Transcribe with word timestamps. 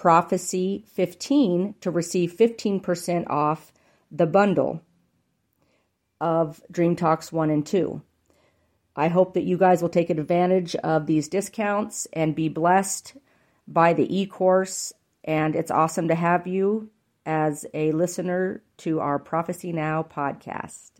prophecy15 0.00 1.74
to 1.80 1.90
receive 1.90 2.32
15% 2.34 3.28
off 3.28 3.70
the 4.10 4.26
bundle 4.26 4.82
of 6.20 6.62
Dream 6.70 6.96
Talks 6.96 7.30
1 7.30 7.50
and 7.50 7.66
2. 7.66 8.00
I 8.96 9.08
hope 9.08 9.34
that 9.34 9.44
you 9.44 9.58
guys 9.58 9.82
will 9.82 9.90
take 9.90 10.08
advantage 10.08 10.74
of 10.76 11.06
these 11.06 11.28
discounts 11.28 12.06
and 12.14 12.34
be 12.34 12.48
blessed 12.48 13.14
by 13.68 13.92
the 13.92 14.18
e 14.18 14.24
course. 14.24 14.94
And 15.22 15.54
it's 15.54 15.70
awesome 15.70 16.08
to 16.08 16.14
have 16.14 16.46
you 16.46 16.90
as 17.26 17.66
a 17.74 17.92
listener 17.92 18.62
to 18.78 19.00
our 19.00 19.18
Prophecy 19.18 19.70
Now 19.70 20.02
podcast. 20.02 20.92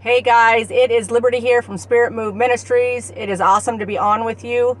Hey 0.00 0.22
guys, 0.22 0.70
it 0.70 0.90
is 0.90 1.10
Liberty 1.10 1.40
here 1.40 1.60
from 1.60 1.76
Spirit 1.76 2.12
Move 2.12 2.34
Ministries. 2.34 3.12
It 3.14 3.28
is 3.28 3.40
awesome 3.40 3.78
to 3.80 3.86
be 3.86 3.98
on 3.98 4.24
with 4.24 4.42
you. 4.42 4.78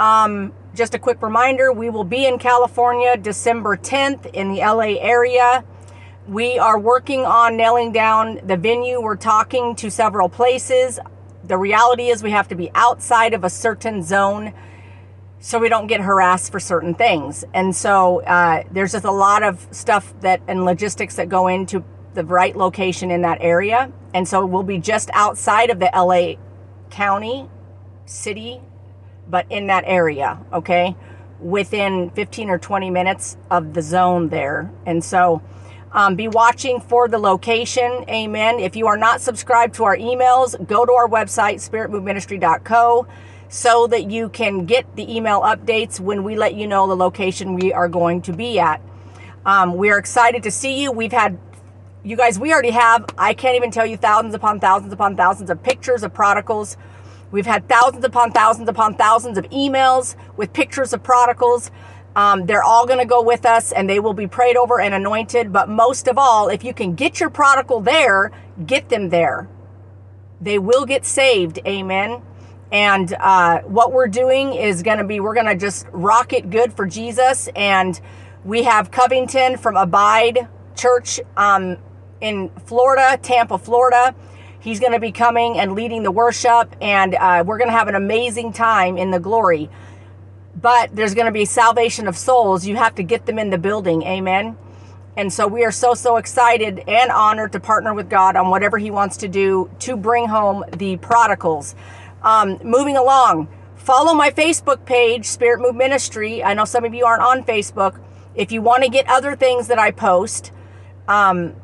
Um, 0.00 0.54
just 0.74 0.94
a 0.94 0.98
quick 0.98 1.20
reminder 1.20 1.74
we 1.74 1.90
will 1.90 2.04
be 2.04 2.24
in 2.24 2.38
California 2.38 3.18
December 3.18 3.76
10th 3.76 4.32
in 4.32 4.50
the 4.50 4.60
LA 4.60 4.96
area. 4.98 5.62
We 6.26 6.58
are 6.58 6.78
working 6.78 7.26
on 7.26 7.58
nailing 7.58 7.92
down 7.92 8.40
the 8.46 8.56
venue. 8.56 8.98
We're 8.98 9.16
talking 9.16 9.76
to 9.76 9.90
several 9.90 10.30
places. 10.30 10.98
The 11.44 11.58
reality 11.58 12.08
is, 12.08 12.22
we 12.22 12.30
have 12.30 12.48
to 12.48 12.54
be 12.54 12.70
outside 12.74 13.34
of 13.34 13.44
a 13.44 13.50
certain 13.50 14.02
zone 14.02 14.54
so 15.38 15.58
we 15.58 15.68
don't 15.68 15.86
get 15.86 16.00
harassed 16.00 16.50
for 16.50 16.60
certain 16.60 16.94
things. 16.94 17.44
And 17.52 17.76
so 17.76 18.22
uh, 18.22 18.62
there's 18.70 18.92
just 18.92 19.04
a 19.04 19.10
lot 19.10 19.42
of 19.42 19.68
stuff 19.70 20.14
that 20.22 20.40
and 20.48 20.64
logistics 20.64 21.16
that 21.16 21.28
go 21.28 21.46
into 21.46 21.84
the 22.14 22.24
right 22.24 22.56
location 22.56 23.10
in 23.10 23.20
that 23.22 23.36
area. 23.42 23.92
And 24.14 24.26
so 24.26 24.46
we'll 24.46 24.62
be 24.62 24.78
just 24.78 25.10
outside 25.12 25.68
of 25.68 25.78
the 25.78 25.90
LA 25.94 26.40
County, 26.88 27.50
city, 28.06 28.62
but 29.30 29.46
in 29.50 29.68
that 29.68 29.84
area, 29.86 30.38
okay? 30.52 30.96
Within 31.40 32.10
15 32.10 32.50
or 32.50 32.58
20 32.58 32.90
minutes 32.90 33.36
of 33.50 33.74
the 33.74 33.82
zone 33.82 34.28
there. 34.28 34.70
And 34.86 35.02
so 35.02 35.42
um, 35.92 36.16
be 36.16 36.28
watching 36.28 36.80
for 36.80 37.08
the 37.08 37.18
location. 37.18 38.04
Amen. 38.08 38.60
If 38.60 38.76
you 38.76 38.86
are 38.86 38.96
not 38.96 39.20
subscribed 39.20 39.74
to 39.76 39.84
our 39.84 39.96
emails, 39.96 40.54
go 40.66 40.84
to 40.84 40.92
our 40.92 41.08
website, 41.08 41.56
spiritmoveministry.co, 41.56 43.06
so 43.48 43.86
that 43.88 44.10
you 44.10 44.28
can 44.28 44.66
get 44.66 44.94
the 44.94 45.14
email 45.14 45.40
updates 45.40 45.98
when 45.98 46.22
we 46.22 46.36
let 46.36 46.54
you 46.54 46.66
know 46.66 46.86
the 46.86 46.96
location 46.96 47.54
we 47.54 47.72
are 47.72 47.88
going 47.88 48.22
to 48.22 48.32
be 48.32 48.60
at. 48.60 48.80
Um, 49.44 49.74
we 49.74 49.90
are 49.90 49.98
excited 49.98 50.42
to 50.44 50.50
see 50.50 50.82
you. 50.82 50.92
We've 50.92 51.12
had 51.12 51.38
you 52.02 52.16
guys, 52.16 52.38
we 52.38 52.52
already 52.52 52.70
have, 52.70 53.04
I 53.18 53.34
can't 53.34 53.56
even 53.56 53.70
tell 53.70 53.84
you 53.84 53.96
thousands 53.96 54.34
upon 54.34 54.60
thousands 54.60 54.92
upon 54.92 55.16
thousands 55.16 55.50
of 55.50 55.62
pictures 55.62 56.02
of 56.02 56.14
prodigals. 56.14 56.76
We've 57.30 57.46
had 57.46 57.68
thousands 57.68 58.04
upon 58.04 58.32
thousands 58.32 58.68
upon 58.68 58.94
thousands 58.94 59.38
of 59.38 59.44
emails 59.50 60.16
with 60.36 60.52
pictures 60.52 60.92
of 60.92 61.02
prodigals. 61.02 61.70
Um, 62.16 62.46
they're 62.46 62.62
all 62.62 62.86
going 62.86 62.98
to 62.98 63.04
go 63.04 63.22
with 63.22 63.46
us 63.46 63.70
and 63.72 63.88
they 63.88 64.00
will 64.00 64.14
be 64.14 64.26
prayed 64.26 64.56
over 64.56 64.80
and 64.80 64.94
anointed. 64.94 65.52
But 65.52 65.68
most 65.68 66.08
of 66.08 66.18
all, 66.18 66.48
if 66.48 66.64
you 66.64 66.74
can 66.74 66.94
get 66.94 67.20
your 67.20 67.30
prodigal 67.30 67.80
there, 67.80 68.32
get 68.66 68.88
them 68.88 69.10
there. 69.10 69.48
They 70.40 70.58
will 70.58 70.86
get 70.86 71.06
saved. 71.06 71.60
Amen. 71.66 72.22
And 72.72 73.12
uh, 73.14 73.60
what 73.62 73.92
we're 73.92 74.08
doing 74.08 74.54
is 74.54 74.82
going 74.82 74.98
to 74.98 75.04
be, 75.04 75.20
we're 75.20 75.34
going 75.34 75.46
to 75.46 75.56
just 75.56 75.86
rock 75.92 76.32
it 76.32 76.50
good 76.50 76.72
for 76.72 76.86
Jesus. 76.86 77.48
And 77.54 78.00
we 78.44 78.64
have 78.64 78.90
Covington 78.90 79.56
from 79.56 79.76
Abide 79.76 80.48
Church 80.76 81.20
um, 81.36 81.76
in 82.20 82.48
Florida, 82.66 83.18
Tampa, 83.22 83.58
Florida. 83.58 84.14
He's 84.60 84.78
going 84.78 84.92
to 84.92 85.00
be 85.00 85.10
coming 85.10 85.58
and 85.58 85.72
leading 85.72 86.02
the 86.02 86.10
worship, 86.10 86.76
and 86.82 87.14
uh, 87.14 87.42
we're 87.46 87.56
going 87.56 87.68
to 87.68 87.76
have 87.76 87.88
an 87.88 87.94
amazing 87.94 88.52
time 88.52 88.98
in 88.98 89.10
the 89.10 89.18
glory. 89.18 89.70
But 90.54 90.94
there's 90.94 91.14
going 91.14 91.26
to 91.26 91.32
be 91.32 91.46
salvation 91.46 92.06
of 92.06 92.16
souls. 92.16 92.66
You 92.66 92.76
have 92.76 92.94
to 92.96 93.02
get 93.02 93.24
them 93.24 93.38
in 93.38 93.48
the 93.48 93.56
building. 93.56 94.02
Amen. 94.02 94.58
And 95.16 95.32
so 95.32 95.46
we 95.46 95.64
are 95.64 95.72
so, 95.72 95.94
so 95.94 96.16
excited 96.16 96.84
and 96.86 97.10
honored 97.10 97.52
to 97.52 97.60
partner 97.60 97.94
with 97.94 98.10
God 98.10 98.36
on 98.36 98.50
whatever 98.50 98.76
He 98.76 98.90
wants 98.90 99.18
to 99.18 99.28
do 99.28 99.70
to 99.80 99.96
bring 99.96 100.28
home 100.28 100.64
the 100.76 100.98
prodigals. 100.98 101.74
Um, 102.22 102.58
moving 102.62 102.96
along, 102.96 103.48
follow 103.76 104.12
my 104.12 104.30
Facebook 104.30 104.84
page, 104.84 105.24
Spirit 105.24 105.60
Move 105.60 105.74
Ministry. 105.74 106.44
I 106.44 106.52
know 106.52 106.66
some 106.66 106.84
of 106.84 106.92
you 106.92 107.06
aren't 107.06 107.22
on 107.22 107.44
Facebook. 107.44 107.98
If 108.34 108.52
you 108.52 108.60
want 108.60 108.84
to 108.84 108.90
get 108.90 109.08
other 109.08 109.34
things 109.36 109.68
that 109.68 109.78
I 109.78 109.90
post, 109.90 110.52
um, 111.08 111.54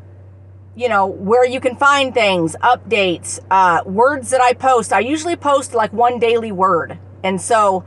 you 0.76 0.90
know, 0.90 1.06
where 1.06 1.44
you 1.44 1.58
can 1.58 1.74
find 1.74 2.12
things, 2.12 2.54
updates, 2.62 3.40
uh, 3.50 3.82
words 3.86 4.30
that 4.30 4.42
I 4.42 4.52
post. 4.52 4.92
I 4.92 5.00
usually 5.00 5.34
post 5.34 5.72
like 5.72 5.92
one 5.92 6.18
daily 6.18 6.52
word. 6.52 6.98
And 7.24 7.40
so, 7.40 7.84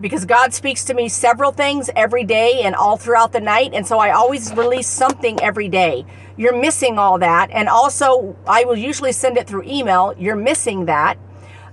because 0.00 0.24
God 0.24 0.54
speaks 0.54 0.84
to 0.86 0.94
me 0.94 1.08
several 1.08 1.52
things 1.52 1.90
every 1.94 2.24
day 2.24 2.62
and 2.62 2.74
all 2.74 2.96
throughout 2.96 3.32
the 3.32 3.40
night. 3.40 3.72
And 3.74 3.86
so 3.86 3.98
I 3.98 4.10
always 4.12 4.52
release 4.54 4.88
something 4.88 5.40
every 5.40 5.68
day. 5.68 6.06
You're 6.36 6.58
missing 6.58 6.98
all 6.98 7.18
that. 7.18 7.50
And 7.52 7.68
also, 7.68 8.34
I 8.46 8.64
will 8.64 8.76
usually 8.76 9.12
send 9.12 9.36
it 9.36 9.46
through 9.46 9.64
email. 9.64 10.14
You're 10.18 10.34
missing 10.34 10.86
that. 10.86 11.18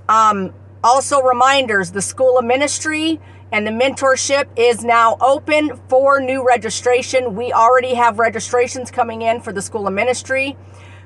Um, 0.10 0.54
also, 0.84 1.22
reminders 1.22 1.92
the 1.92 2.02
School 2.02 2.38
of 2.38 2.46
Ministry 2.46 3.20
and 3.52 3.66
the 3.66 3.72
mentorship 3.72 4.48
is 4.56 4.84
now 4.84 5.18
open 5.22 5.80
for 5.88 6.20
new 6.20 6.46
registration. 6.46 7.36
We 7.36 7.52
already 7.52 7.94
have 7.96 8.20
registrations 8.20 8.92
coming 8.92 9.22
in 9.22 9.42
for 9.42 9.52
the 9.52 9.62
School 9.62 9.88
of 9.88 9.94
Ministry. 9.94 10.56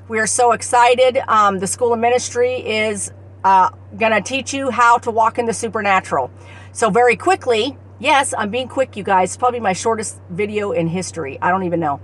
We 0.08 0.18
are 0.18 0.26
so 0.26 0.52
excited. 0.52 1.18
Um, 1.28 1.58
the 1.58 1.66
School 1.66 1.92
of 1.92 1.98
Ministry 1.98 2.54
is 2.54 3.12
uh, 3.44 3.70
going 3.98 4.12
to 4.12 4.20
teach 4.20 4.52
you 4.52 4.70
how 4.70 4.98
to 4.98 5.10
walk 5.10 5.38
in 5.38 5.46
the 5.46 5.52
supernatural. 5.52 6.30
So, 6.72 6.90
very 6.90 7.16
quickly, 7.16 7.78
yes, 7.98 8.34
I'm 8.36 8.50
being 8.50 8.68
quick, 8.68 8.96
you 8.96 9.02
guys. 9.02 9.36
Probably 9.36 9.60
my 9.60 9.72
shortest 9.72 10.20
video 10.30 10.72
in 10.72 10.88
history. 10.88 11.38
I 11.40 11.50
don't 11.50 11.62
even 11.62 11.80
know. 11.80 12.00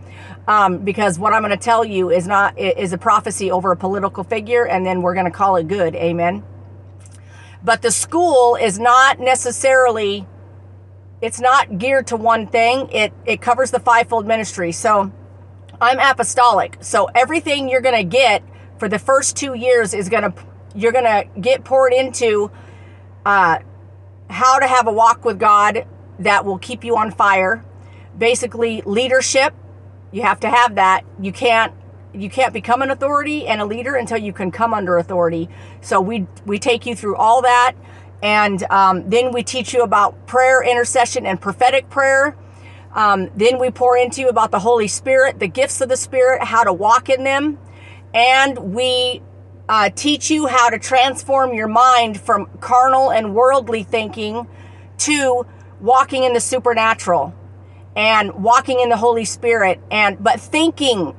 Um, 0.49 0.79
because 0.79 1.19
what 1.19 1.33
I'm 1.33 1.43
going 1.43 1.51
to 1.51 1.63
tell 1.63 1.85
you 1.85 2.11
is 2.11 2.27
not 2.27 2.59
is 2.59 2.93
a 2.93 2.99
prophecy 2.99 3.51
over 3.51 3.73
a 3.73 3.77
political 3.77 4.25
figure, 4.25 4.67
and 4.67 4.87
then 4.87 5.03
we're 5.03 5.15
going 5.15 5.27
to 5.27 5.31
call 5.31 5.57
it 5.57 5.69
good. 5.69 5.95
Amen. 5.95 6.43
But 7.62 7.83
the 7.83 7.91
school 7.91 8.57
is 8.57 8.79
not 8.79 9.21
necessarily 9.21 10.27
it's 11.21 11.41
not 11.41 11.77
geared 11.79 12.07
to 12.09 12.17
one 12.17 12.47
thing. 12.47 12.89
It 12.91 13.12
it 13.27 13.41
covers 13.41 13.71
the 13.71 13.81
fivefold 13.81 14.27
ministry. 14.27 14.73
So 14.73 15.12
I'm 15.81 15.99
apostolic. 15.99 16.79
So 16.81 17.07
everything 17.15 17.69
you're 17.69 17.81
going 17.81 17.97
to 17.97 18.05
get 18.05 18.43
for 18.79 18.89
the 18.89 18.99
first 18.99 19.37
2 19.37 19.55
years 19.55 19.93
is 19.93 20.09
going 20.09 20.23
to 20.23 20.33
you're 20.75 20.93
going 20.93 21.05
to 21.05 21.27
get 21.41 21.65
poured 21.65 21.93
into 21.93 22.51
uh 23.27 23.59
how 24.31 24.59
to 24.59 24.67
have 24.67 24.87
a 24.87 24.93
walk 24.93 25.25
with 25.25 25.39
God 25.39 25.87
that 26.21 26.45
will 26.45 26.59
keep 26.59 26.85
you 26.85 26.97
on 26.97 27.11
fire. 27.11 27.65
Basically 28.17 28.83
leadership, 28.83 29.55
you 30.12 30.23
have 30.23 30.41
to 30.41 30.49
have 30.49 30.77
that. 30.77 31.05
You 31.21 31.33
can't 31.33 31.75
you 32.15 32.31
can't 32.31 32.53
become 32.53 32.83
an 32.83 32.91
authority 32.91 33.47
and 33.47 33.61
a 33.61 33.67
leader 33.67 33.97
until 33.97 34.19
you 34.19 34.33
can 34.33 34.51
come 34.51 34.75
under 34.75 34.99
authority. 34.99 35.49
So 35.83 36.01
we 36.01 36.27
we 36.47 36.59
take 36.59 36.87
you 36.87 36.95
through 36.97 37.17
all 37.17 37.43
that 37.43 37.75
And 38.23 38.65
um, 38.71 39.09
then 39.11 39.33
we 39.33 39.45
teach 39.45 39.75
you 39.75 39.83
about 39.83 40.27
prayer, 40.27 40.62
intercession, 40.62 41.27
and 41.27 41.41
prophetic 41.41 41.91
prayer. 41.91 42.37
Um, 42.95 43.31
then 43.37 43.59
we 43.61 43.71
pour 43.71 43.97
into 43.97 44.23
you 44.23 44.29
about 44.31 44.51
the 44.51 44.61
Holy 44.61 44.89
Spirit, 44.89 45.41
the 45.41 45.49
gifts 45.49 45.81
of 45.81 45.89
the 45.89 45.97
Spirit, 45.97 46.45
how 46.45 46.65
to 46.65 46.73
walk 46.73 47.09
in 47.11 47.25
them. 47.25 47.59
And 48.15 48.75
we 48.75 49.23
uh, 49.69 49.91
teach 49.95 50.31
you 50.31 50.49
how 50.49 50.71
to 50.71 50.79
transform 50.79 51.55
your 51.55 51.69
mind 51.69 52.21
from 52.21 52.49
carnal 52.61 53.12
and 53.12 53.35
worldly 53.35 53.85
thinking 53.85 54.49
to 54.99 55.47
walking 55.81 56.25
in 56.25 56.35
the 56.35 56.41
supernatural 56.41 57.35
and 57.97 58.45
walking 58.45 58.81
in 58.81 58.91
the 58.91 58.97
Holy 58.97 59.25
Spirit 59.25 59.81
and 59.91 60.23
but 60.23 60.41
thinking 60.41 61.17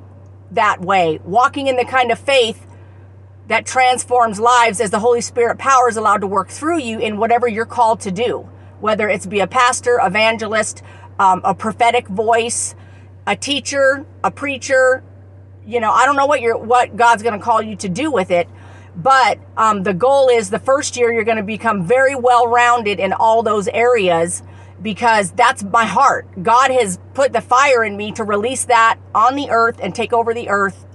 that 0.51 0.81
way, 0.81 1.19
walking 1.23 1.67
in 1.67 1.75
the 1.75 1.85
kind 1.85 2.11
of 2.11 2.19
faith 2.19 2.67
that 3.47 3.65
transforms 3.65 4.39
lives 4.39 4.79
as 4.79 4.91
the 4.91 4.99
Holy 4.99 5.21
Spirit 5.21 5.57
power 5.57 5.89
is 5.89 5.97
allowed 5.97 6.21
to 6.21 6.27
work 6.27 6.49
through 6.49 6.79
you 6.79 6.99
in 6.99 7.17
whatever 7.17 7.47
you're 7.47 7.65
called 7.65 7.99
to 8.01 8.11
do, 8.11 8.49
whether 8.79 9.09
it's 9.09 9.25
be 9.25 9.39
a 9.39 9.47
pastor, 9.47 9.99
evangelist, 10.01 10.83
um, 11.19 11.41
a 11.43 11.53
prophetic 11.53 12.07
voice, 12.07 12.75
a 13.27 13.35
teacher, 13.35 14.05
a 14.23 14.31
preacher. 14.31 15.03
You 15.65 15.79
know, 15.79 15.91
I 15.91 16.05
don't 16.05 16.15
know 16.15 16.25
what 16.25 16.41
you're 16.41 16.57
what 16.57 16.95
God's 16.95 17.23
going 17.23 17.37
to 17.37 17.43
call 17.43 17.61
you 17.61 17.75
to 17.77 17.89
do 17.89 18.11
with 18.11 18.31
it, 18.31 18.47
but 18.95 19.39
um, 19.57 19.83
the 19.83 19.93
goal 19.93 20.29
is 20.29 20.49
the 20.49 20.59
first 20.59 20.97
year 20.97 21.11
you're 21.11 21.23
going 21.23 21.37
to 21.37 21.43
become 21.43 21.85
very 21.85 22.15
well 22.15 22.47
rounded 22.47 22.99
in 22.99 23.13
all 23.13 23.43
those 23.43 23.67
areas 23.67 24.43
because 24.81 25.31
that's 25.31 25.63
my 25.63 25.85
heart. 25.85 26.27
God 26.41 26.71
has 26.71 26.99
put 27.13 27.33
the 27.33 27.41
fire 27.41 27.83
in 27.83 27.95
me 27.97 28.11
to 28.13 28.23
release 28.23 28.65
that 28.65 28.99
on 29.13 29.35
the 29.35 29.49
earth 29.49 29.79
and 29.81 29.93
take 29.93 30.13
over 30.13 30.33
the 30.33 30.49
earth 30.49 30.85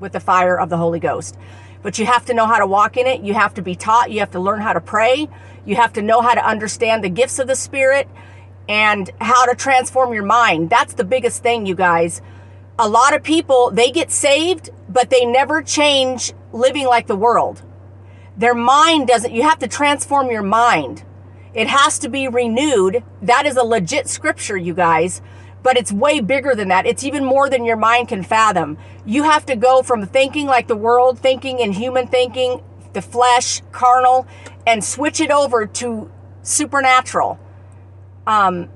with 0.00 0.12
the 0.12 0.20
fire 0.20 0.58
of 0.58 0.68
the 0.68 0.76
Holy 0.76 1.00
Ghost. 1.00 1.36
But 1.82 1.98
you 1.98 2.06
have 2.06 2.24
to 2.26 2.34
know 2.34 2.46
how 2.46 2.58
to 2.58 2.66
walk 2.66 2.96
in 2.96 3.06
it. 3.06 3.22
You 3.22 3.34
have 3.34 3.54
to 3.54 3.62
be 3.62 3.76
taught. 3.76 4.10
You 4.10 4.20
have 4.20 4.32
to 4.32 4.40
learn 4.40 4.60
how 4.60 4.72
to 4.72 4.80
pray. 4.80 5.28
You 5.64 5.76
have 5.76 5.92
to 5.94 6.02
know 6.02 6.20
how 6.20 6.34
to 6.34 6.44
understand 6.44 7.04
the 7.04 7.08
gifts 7.08 7.38
of 7.38 7.46
the 7.46 7.54
Spirit 7.54 8.08
and 8.68 9.08
how 9.20 9.46
to 9.46 9.54
transform 9.54 10.12
your 10.12 10.24
mind. 10.24 10.70
That's 10.70 10.94
the 10.94 11.04
biggest 11.04 11.42
thing, 11.42 11.66
you 11.66 11.74
guys. 11.76 12.20
A 12.78 12.88
lot 12.88 13.14
of 13.14 13.22
people, 13.22 13.70
they 13.70 13.90
get 13.90 14.10
saved, 14.10 14.70
but 14.88 15.10
they 15.10 15.24
never 15.24 15.62
change 15.62 16.32
living 16.52 16.86
like 16.86 17.06
the 17.06 17.16
world. 17.16 17.62
Their 18.36 18.54
mind 18.54 19.08
doesn't, 19.08 19.32
you 19.32 19.42
have 19.42 19.60
to 19.60 19.68
transform 19.68 20.30
your 20.30 20.42
mind. 20.42 21.04
It 21.56 21.68
has 21.68 21.98
to 22.00 22.10
be 22.10 22.28
renewed. 22.28 23.02
That 23.22 23.46
is 23.46 23.56
a 23.56 23.64
legit 23.64 24.08
scripture, 24.08 24.58
you 24.58 24.74
guys. 24.74 25.22
But 25.62 25.78
it's 25.78 25.90
way 25.90 26.20
bigger 26.20 26.54
than 26.54 26.68
that. 26.68 26.86
It's 26.86 27.02
even 27.02 27.24
more 27.24 27.48
than 27.48 27.64
your 27.64 27.78
mind 27.78 28.08
can 28.08 28.22
fathom. 28.22 28.76
You 29.06 29.22
have 29.22 29.46
to 29.46 29.56
go 29.56 29.82
from 29.82 30.06
thinking 30.06 30.46
like 30.46 30.68
the 30.68 30.76
world, 30.76 31.18
thinking 31.18 31.58
in 31.58 31.72
human 31.72 32.08
thinking, 32.08 32.62
the 32.92 33.00
flesh, 33.00 33.62
carnal, 33.72 34.26
and 34.66 34.84
switch 34.84 35.18
it 35.18 35.30
over 35.30 35.66
to 35.66 36.10
supernatural. 36.42 37.40
Um, 38.26 38.68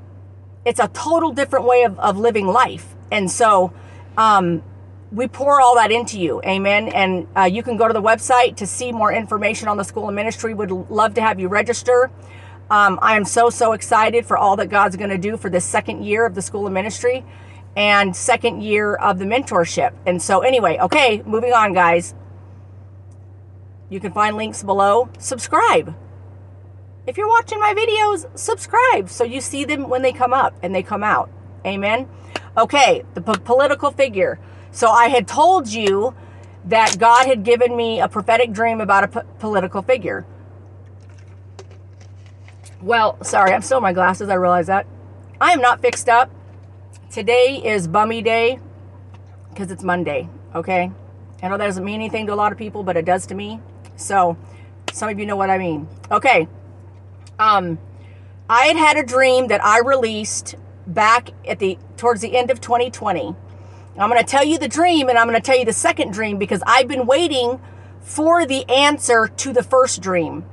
it's 0.64 0.80
a 0.80 0.88
total 0.88 1.32
different 1.32 1.66
way 1.66 1.84
of, 1.84 1.98
of 2.00 2.16
living 2.16 2.46
life. 2.46 2.94
And 3.12 3.30
so, 3.30 3.74
um, 4.16 4.62
we 5.12 5.26
pour 5.26 5.60
all 5.60 5.74
that 5.74 5.90
into 5.90 6.18
you. 6.18 6.40
Amen. 6.44 6.88
And 6.88 7.26
uh, 7.36 7.42
you 7.42 7.62
can 7.62 7.76
go 7.76 7.88
to 7.88 7.92
the 7.92 8.02
website 8.02 8.56
to 8.56 8.66
see 8.66 8.92
more 8.92 9.12
information 9.12 9.68
on 9.68 9.76
the 9.76 9.82
School 9.82 10.08
of 10.08 10.14
Ministry. 10.14 10.54
Would 10.54 10.70
love 10.70 11.14
to 11.14 11.20
have 11.20 11.40
you 11.40 11.48
register. 11.48 12.10
Um, 12.70 13.00
I 13.02 13.16
am 13.16 13.24
so, 13.24 13.50
so 13.50 13.72
excited 13.72 14.24
for 14.24 14.38
all 14.38 14.56
that 14.56 14.68
God's 14.68 14.96
going 14.96 15.10
to 15.10 15.18
do 15.18 15.36
for 15.36 15.50
this 15.50 15.64
second 15.64 16.04
year 16.04 16.24
of 16.24 16.36
the 16.36 16.42
School 16.42 16.66
of 16.68 16.72
Ministry 16.72 17.24
and 17.76 18.14
second 18.14 18.62
year 18.62 18.94
of 18.94 19.18
the 19.18 19.24
mentorship. 19.24 19.92
And 20.06 20.22
so, 20.22 20.40
anyway, 20.40 20.78
okay, 20.78 21.22
moving 21.26 21.52
on, 21.52 21.72
guys. 21.72 22.14
You 23.88 23.98
can 23.98 24.12
find 24.12 24.36
links 24.36 24.62
below. 24.62 25.08
Subscribe. 25.18 25.96
If 27.08 27.16
you're 27.16 27.28
watching 27.28 27.58
my 27.58 27.74
videos, 27.74 28.26
subscribe 28.38 29.10
so 29.10 29.24
you 29.24 29.40
see 29.40 29.64
them 29.64 29.88
when 29.88 30.02
they 30.02 30.12
come 30.12 30.32
up 30.32 30.54
and 30.62 30.72
they 30.72 30.82
come 30.84 31.02
out. 31.02 31.28
Amen. 31.66 32.08
Okay, 32.56 33.04
the 33.14 33.20
p- 33.20 33.40
political 33.44 33.90
figure. 33.90 34.38
So 34.70 34.88
I 34.90 35.08
had 35.08 35.26
told 35.26 35.66
you 35.66 36.14
that 36.66 36.98
God 36.98 37.26
had 37.26 37.42
given 37.42 37.76
me 37.76 38.00
a 38.00 38.08
prophetic 38.08 38.52
dream 38.52 38.80
about 38.80 39.04
a 39.04 39.08
p- 39.08 39.28
political 39.40 39.82
figure. 39.82 40.24
Well, 42.82 43.22
sorry, 43.22 43.52
I'm 43.52 43.60
still 43.60 43.76
in 43.78 43.82
my 43.82 43.92
glasses. 43.92 44.30
I 44.30 44.34
realize 44.34 44.68
that. 44.68 44.86
I 45.38 45.52
am 45.52 45.60
not 45.60 45.82
fixed 45.82 46.08
up. 46.08 46.30
Today 47.10 47.60
is 47.62 47.86
bummy 47.86 48.22
day 48.22 48.58
because 49.50 49.70
it's 49.70 49.82
Monday, 49.82 50.30
okay? 50.54 50.90
I 51.42 51.48
know 51.48 51.58
that 51.58 51.66
doesn't 51.66 51.84
mean 51.84 51.96
anything 51.96 52.26
to 52.26 52.32
a 52.32 52.34
lot 52.34 52.52
of 52.52 52.58
people, 52.58 52.82
but 52.82 52.96
it 52.96 53.04
does 53.04 53.26
to 53.26 53.34
me. 53.34 53.60
So, 53.96 54.38
some 54.92 55.10
of 55.10 55.18
you 55.18 55.26
know 55.26 55.36
what 55.36 55.50
I 55.50 55.58
mean. 55.58 55.88
Okay. 56.10 56.48
Um, 57.38 57.78
I 58.48 58.66
had 58.66 58.76
had 58.76 58.96
a 58.96 59.04
dream 59.04 59.48
that 59.48 59.62
I 59.62 59.80
released 59.80 60.54
back 60.86 61.30
at 61.46 61.58
the 61.58 61.78
towards 61.98 62.22
the 62.22 62.34
end 62.34 62.50
of 62.50 62.60
2020. 62.60 63.34
I'm 63.98 64.08
going 64.08 64.22
to 64.22 64.26
tell 64.26 64.44
you 64.44 64.58
the 64.58 64.68
dream 64.68 65.10
and 65.10 65.18
I'm 65.18 65.26
going 65.26 65.38
to 65.38 65.44
tell 65.44 65.58
you 65.58 65.66
the 65.66 65.72
second 65.74 66.14
dream 66.14 66.38
because 66.38 66.62
I've 66.66 66.88
been 66.88 67.06
waiting 67.06 67.60
for 68.00 68.46
the 68.46 68.66
answer 68.70 69.28
to 69.28 69.52
the 69.52 69.62
first 69.62 70.00
dream 70.00 70.46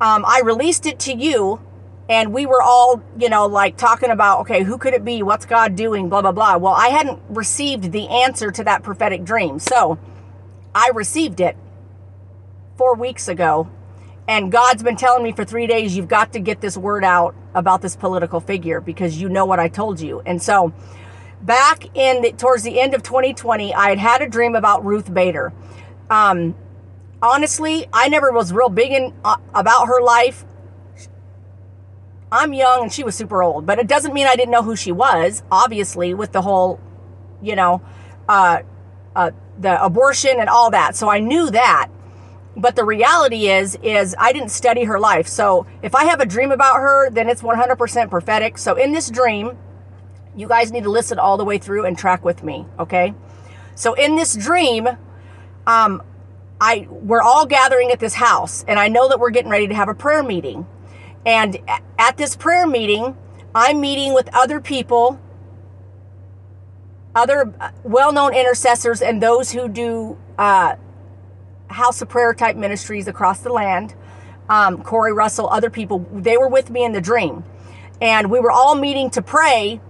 um, 0.00 0.24
I 0.26 0.42
released 0.44 0.86
it 0.86 0.98
to 1.00 1.14
you, 1.14 1.60
and 2.08 2.32
we 2.32 2.46
were 2.46 2.62
all, 2.62 3.02
you 3.18 3.28
know, 3.28 3.46
like 3.46 3.76
talking 3.76 4.10
about, 4.10 4.40
okay, 4.40 4.62
who 4.62 4.78
could 4.78 4.94
it 4.94 5.04
be? 5.04 5.22
What's 5.22 5.46
God 5.46 5.74
doing? 5.74 6.08
Blah, 6.08 6.22
blah, 6.22 6.32
blah. 6.32 6.56
Well, 6.56 6.74
I 6.74 6.88
hadn't 6.88 7.20
received 7.28 7.92
the 7.92 8.08
answer 8.08 8.50
to 8.50 8.64
that 8.64 8.82
prophetic 8.82 9.24
dream. 9.24 9.58
So 9.58 9.98
I 10.74 10.90
received 10.94 11.40
it 11.40 11.56
four 12.76 12.94
weeks 12.94 13.28
ago. 13.28 13.70
And 14.28 14.50
God's 14.50 14.82
been 14.82 14.96
telling 14.96 15.22
me 15.22 15.32
for 15.32 15.44
three 15.44 15.66
days, 15.66 15.96
you've 15.96 16.08
got 16.08 16.32
to 16.32 16.40
get 16.40 16.60
this 16.60 16.76
word 16.76 17.04
out 17.04 17.34
about 17.54 17.80
this 17.80 17.96
political 17.96 18.40
figure 18.40 18.80
because 18.80 19.20
you 19.20 19.28
know 19.28 19.46
what 19.46 19.60
I 19.60 19.68
told 19.68 20.00
you. 20.00 20.20
And 20.26 20.42
so 20.42 20.72
back 21.42 21.96
in 21.96 22.22
the, 22.22 22.32
towards 22.32 22.64
the 22.64 22.80
end 22.80 22.94
of 22.94 23.02
2020, 23.02 23.72
I 23.72 23.90
had 23.90 23.98
had 23.98 24.22
a 24.22 24.28
dream 24.28 24.56
about 24.56 24.84
Ruth 24.84 25.12
Bader. 25.12 25.52
Um, 26.10 26.56
honestly, 27.22 27.86
I 27.92 28.08
never 28.08 28.32
was 28.32 28.52
real 28.52 28.68
big 28.68 28.92
in 28.92 29.14
uh, 29.24 29.36
about 29.54 29.86
her 29.86 30.00
life. 30.00 30.44
I'm 32.30 32.52
young 32.52 32.84
and 32.84 32.92
she 32.92 33.04
was 33.04 33.14
super 33.14 33.42
old, 33.42 33.66
but 33.66 33.78
it 33.78 33.86
doesn't 33.86 34.12
mean 34.12 34.26
I 34.26 34.36
didn't 34.36 34.50
know 34.50 34.62
who 34.62 34.76
she 34.76 34.92
was. 34.92 35.42
Obviously, 35.50 36.12
with 36.12 36.32
the 36.32 36.42
whole, 36.42 36.80
you 37.40 37.54
know, 37.54 37.82
uh, 38.28 38.62
uh, 39.14 39.30
the 39.58 39.82
abortion 39.82 40.38
and 40.38 40.48
all 40.48 40.70
that, 40.70 40.96
so 40.96 41.08
I 41.08 41.20
knew 41.20 41.50
that. 41.50 41.88
But 42.56 42.74
the 42.74 42.84
reality 42.84 43.48
is, 43.48 43.78
is 43.82 44.16
I 44.18 44.32
didn't 44.32 44.48
study 44.48 44.84
her 44.84 44.98
life. 44.98 45.28
So 45.28 45.66
if 45.82 45.94
I 45.94 46.04
have 46.04 46.20
a 46.20 46.26
dream 46.26 46.50
about 46.50 46.76
her, 46.76 47.10
then 47.10 47.28
it's 47.28 47.42
100% 47.42 48.10
prophetic. 48.10 48.56
So 48.56 48.76
in 48.76 48.92
this 48.92 49.10
dream, 49.10 49.58
you 50.34 50.48
guys 50.48 50.72
need 50.72 50.84
to 50.84 50.90
listen 50.90 51.18
all 51.18 51.36
the 51.36 51.44
way 51.44 51.58
through 51.58 51.84
and 51.84 51.98
track 51.98 52.24
with 52.24 52.42
me, 52.42 52.66
okay? 52.78 53.14
So 53.74 53.92
in 53.92 54.16
this 54.16 54.34
dream, 54.34 54.88
um, 55.66 56.02
I 56.60 56.86
we're 56.90 57.22
all 57.22 57.46
gathering 57.46 57.90
at 57.90 58.00
this 58.00 58.14
house 58.14 58.64
and 58.66 58.78
I 58.78 58.88
know 58.88 59.08
that 59.08 59.20
we're 59.20 59.30
getting 59.30 59.50
ready 59.50 59.68
to 59.68 59.74
have 59.74 59.88
a 59.88 59.94
prayer 59.94 60.22
meeting. 60.22 60.66
And 61.26 61.58
at 61.98 62.16
this 62.16 62.36
prayer 62.36 62.66
meeting, 62.66 63.16
I'm 63.54 63.80
meeting 63.80 64.14
with 64.14 64.28
other 64.34 64.60
people, 64.60 65.20
other 67.14 67.52
well-known 67.82 68.34
intercessors 68.34 69.02
and 69.02 69.22
those 69.22 69.50
who 69.50 69.68
do 69.68 70.18
uh, 70.38 70.76
house 71.68 72.00
of 72.02 72.08
prayer 72.08 72.32
type 72.34 72.56
ministries 72.56 73.08
across 73.08 73.40
the 73.40 73.52
land. 73.52 73.94
Um, 74.48 74.82
Corey 74.82 75.12
Russell, 75.12 75.48
other 75.48 75.70
people, 75.70 76.06
they 76.12 76.36
were 76.36 76.48
with 76.48 76.70
me 76.70 76.84
in 76.84 76.92
the 76.92 77.00
dream. 77.00 77.44
And 78.00 78.30
we 78.30 78.38
were 78.38 78.50
all 78.52 78.76
meeting 78.76 79.10
to 79.10 79.22
pray 79.22 79.80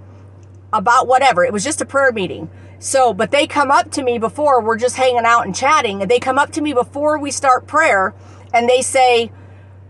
about 0.72 1.06
whatever. 1.06 1.44
It 1.44 1.52
was 1.52 1.64
just 1.64 1.80
a 1.80 1.86
prayer 1.86 2.12
meeting. 2.12 2.50
So, 2.78 3.14
but 3.14 3.30
they 3.30 3.46
come 3.46 3.70
up 3.70 3.90
to 3.92 4.02
me 4.02 4.18
before 4.18 4.60
we're 4.60 4.76
just 4.76 4.96
hanging 4.96 5.24
out 5.24 5.46
and 5.46 5.54
chatting, 5.54 6.02
and 6.02 6.10
they 6.10 6.18
come 6.18 6.38
up 6.38 6.52
to 6.52 6.60
me 6.60 6.72
before 6.72 7.18
we 7.18 7.30
start 7.30 7.66
prayer, 7.66 8.14
and 8.52 8.68
they 8.68 8.82
say, 8.82 9.30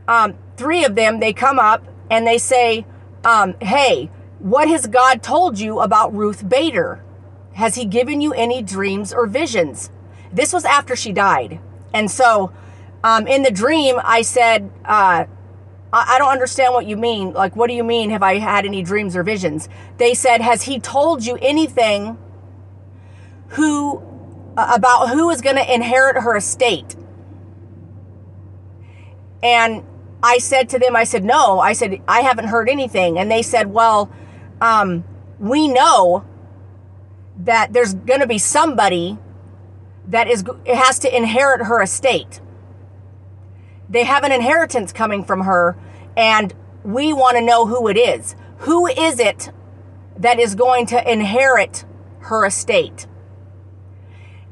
um, 0.08 0.34
three 0.56 0.84
of 0.84 0.94
them, 0.94 1.20
they 1.20 1.32
come 1.32 1.58
up 1.58 1.84
and 2.10 2.26
they 2.26 2.38
say, 2.38 2.86
um, 3.24 3.54
Hey, 3.60 4.10
what 4.38 4.68
has 4.68 4.86
God 4.86 5.22
told 5.22 5.58
you 5.58 5.80
about 5.80 6.14
Ruth 6.14 6.48
Bader? 6.48 7.02
Has 7.54 7.74
He 7.74 7.84
given 7.84 8.20
you 8.20 8.32
any 8.32 8.62
dreams 8.62 9.12
or 9.12 9.26
visions? 9.26 9.90
This 10.32 10.52
was 10.52 10.64
after 10.64 10.94
she 10.94 11.12
died. 11.12 11.60
And 11.92 12.10
so, 12.10 12.52
um, 13.02 13.26
in 13.26 13.42
the 13.42 13.50
dream, 13.50 13.98
I 14.02 14.22
said, 14.22 14.70
uh, 14.84 15.24
I 15.92 16.18
don't 16.18 16.30
understand 16.30 16.74
what 16.74 16.86
you 16.86 16.96
mean. 16.96 17.32
Like, 17.32 17.56
what 17.56 17.68
do 17.68 17.72
you 17.72 17.84
mean? 17.84 18.10
Have 18.10 18.22
I 18.22 18.38
had 18.38 18.66
any 18.66 18.82
dreams 18.82 19.16
or 19.16 19.22
visions? 19.22 19.68
They 19.96 20.14
said, 20.14 20.40
Has 20.40 20.62
he 20.64 20.78
told 20.78 21.24
you 21.24 21.38
anything 21.40 22.18
who 23.50 24.02
about 24.56 25.10
who 25.10 25.30
is 25.30 25.40
going 25.42 25.56
to 25.56 25.74
inherit 25.74 26.18
her 26.22 26.36
estate. 26.36 26.96
And 29.42 29.84
I 30.22 30.38
said 30.38 30.70
to 30.70 30.78
them, 30.80 30.96
I 30.96 31.04
said, 31.04 31.24
no, 31.24 31.60
I 31.60 31.74
said, 31.74 32.00
I 32.08 32.20
haven't 32.22 32.48
heard 32.48 32.68
anything. 32.70 33.18
And 33.18 33.30
they 33.30 33.42
said, 33.42 33.68
well, 33.72 34.10
um, 34.60 35.04
we 35.40 35.68
know 35.68 36.24
that 37.44 37.72
there's 37.72 37.94
going 37.94 38.20
to 38.20 38.28
be 38.28 38.38
somebody 38.38 39.18
that 40.08 40.28
is 40.28 40.44
has 40.66 40.98
to 41.00 41.16
inherit 41.16 41.66
her 41.66 41.82
estate. 41.82 42.40
they 43.90 44.04
have 44.04 44.24
an 44.24 44.32
inheritance 44.32 44.92
coming 44.92 45.24
from 45.24 45.42
her, 45.42 45.76
and 46.16 46.54
we 46.84 47.12
want 47.12 47.36
to 47.36 47.42
know 47.42 47.66
who 47.66 47.88
it 47.88 47.96
is. 47.98 48.36
Who 48.60 48.86
is 48.86 49.20
it 49.20 49.50
that 50.18 50.38
is 50.40 50.54
going 50.54 50.86
to 50.86 51.12
inherit 51.12 51.84
her 52.20 52.46
estate? 52.46 53.06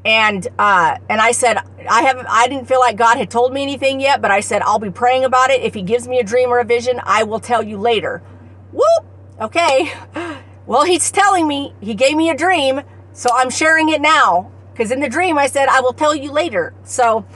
And 0.05 0.47
uh, 0.59 0.99
and 1.09 1.21
I 1.21 1.33
said 1.33 1.59
I 1.89 2.03
haven't 2.03 2.27
I 2.29 2.47
didn't 2.49 2.69
feel 2.69 2.81
like 2.81 2.97
God 2.97 3.17
had 3.17 3.31
told 3.31 3.53
me 3.53 3.63
anything 3.63 4.01
yet, 4.01 4.21
but 4.21 4.31
I 4.31 4.41
said 4.41 4.63
I'll 4.63 4.79
be 4.79 4.91
praying 4.91 5.25
about 5.25 5.51
it. 5.51 5.63
If 5.63 5.75
He 5.75 5.83
gives 5.83 6.07
me 6.07 6.19
a 6.19 6.25
dream 6.25 6.51
or 6.51 6.59
a 6.59 6.65
vision, 6.65 7.01
I 7.05 7.23
will 7.23 7.41
tell 7.41 7.63
you 7.63 7.79
later. 7.79 8.23
Whoop. 8.73 9.07
Okay. 9.41 9.93
Well, 10.67 10.85
He's 10.85 11.11
telling 11.11 11.47
me 11.47 11.75
He 11.83 11.93
gave 11.93 12.17
me 12.17 12.31
a 12.31 12.35
dream, 12.35 12.81
so 13.13 13.29
I'm 13.35 13.51
sharing 13.51 13.91
it 13.91 14.01
now. 14.01 14.51
Because 14.73 14.91
in 14.91 15.01
the 15.01 15.11
dream 15.11 15.37
I 15.37 15.47
said 15.47 15.69
I 15.69 15.83
will 15.83 15.93
tell 15.93 16.15
you 16.15 16.33
later. 16.33 16.73
So 16.85 17.27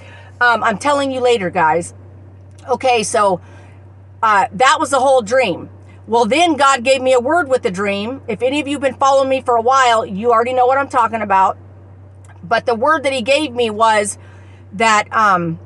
um, 0.40 0.64
I'm 0.64 0.78
telling 0.78 1.10
you 1.10 1.20
later, 1.20 1.50
guys. 1.50 1.92
Okay, 2.66 3.02
so 3.02 3.42
uh, 4.22 4.46
that 4.52 4.76
was 4.80 4.90
the 4.90 5.00
whole 5.00 5.20
dream. 5.20 5.68
Well, 6.06 6.24
then 6.24 6.56
God 6.56 6.84
gave 6.84 7.02
me 7.02 7.12
a 7.12 7.20
word 7.20 7.48
with 7.48 7.62
the 7.62 7.70
dream. 7.70 8.22
If 8.28 8.40
any 8.40 8.60
of 8.60 8.66
you 8.66 8.76
have 8.76 8.82
been 8.82 8.94
following 8.94 9.28
me 9.28 9.42
for 9.42 9.56
a 9.56 9.62
while, 9.62 10.06
you 10.06 10.32
already 10.32 10.54
know 10.54 10.66
what 10.66 10.78
I'm 10.78 10.88
talking 10.88 11.20
about. 11.20 11.58
But 12.48 12.66
the 12.66 12.74
word 12.74 13.02
that 13.04 13.12
He 13.12 13.22
gave 13.22 13.52
me 13.52 13.70
was 13.70 14.18
that, 14.72 15.12
um, 15.12 15.58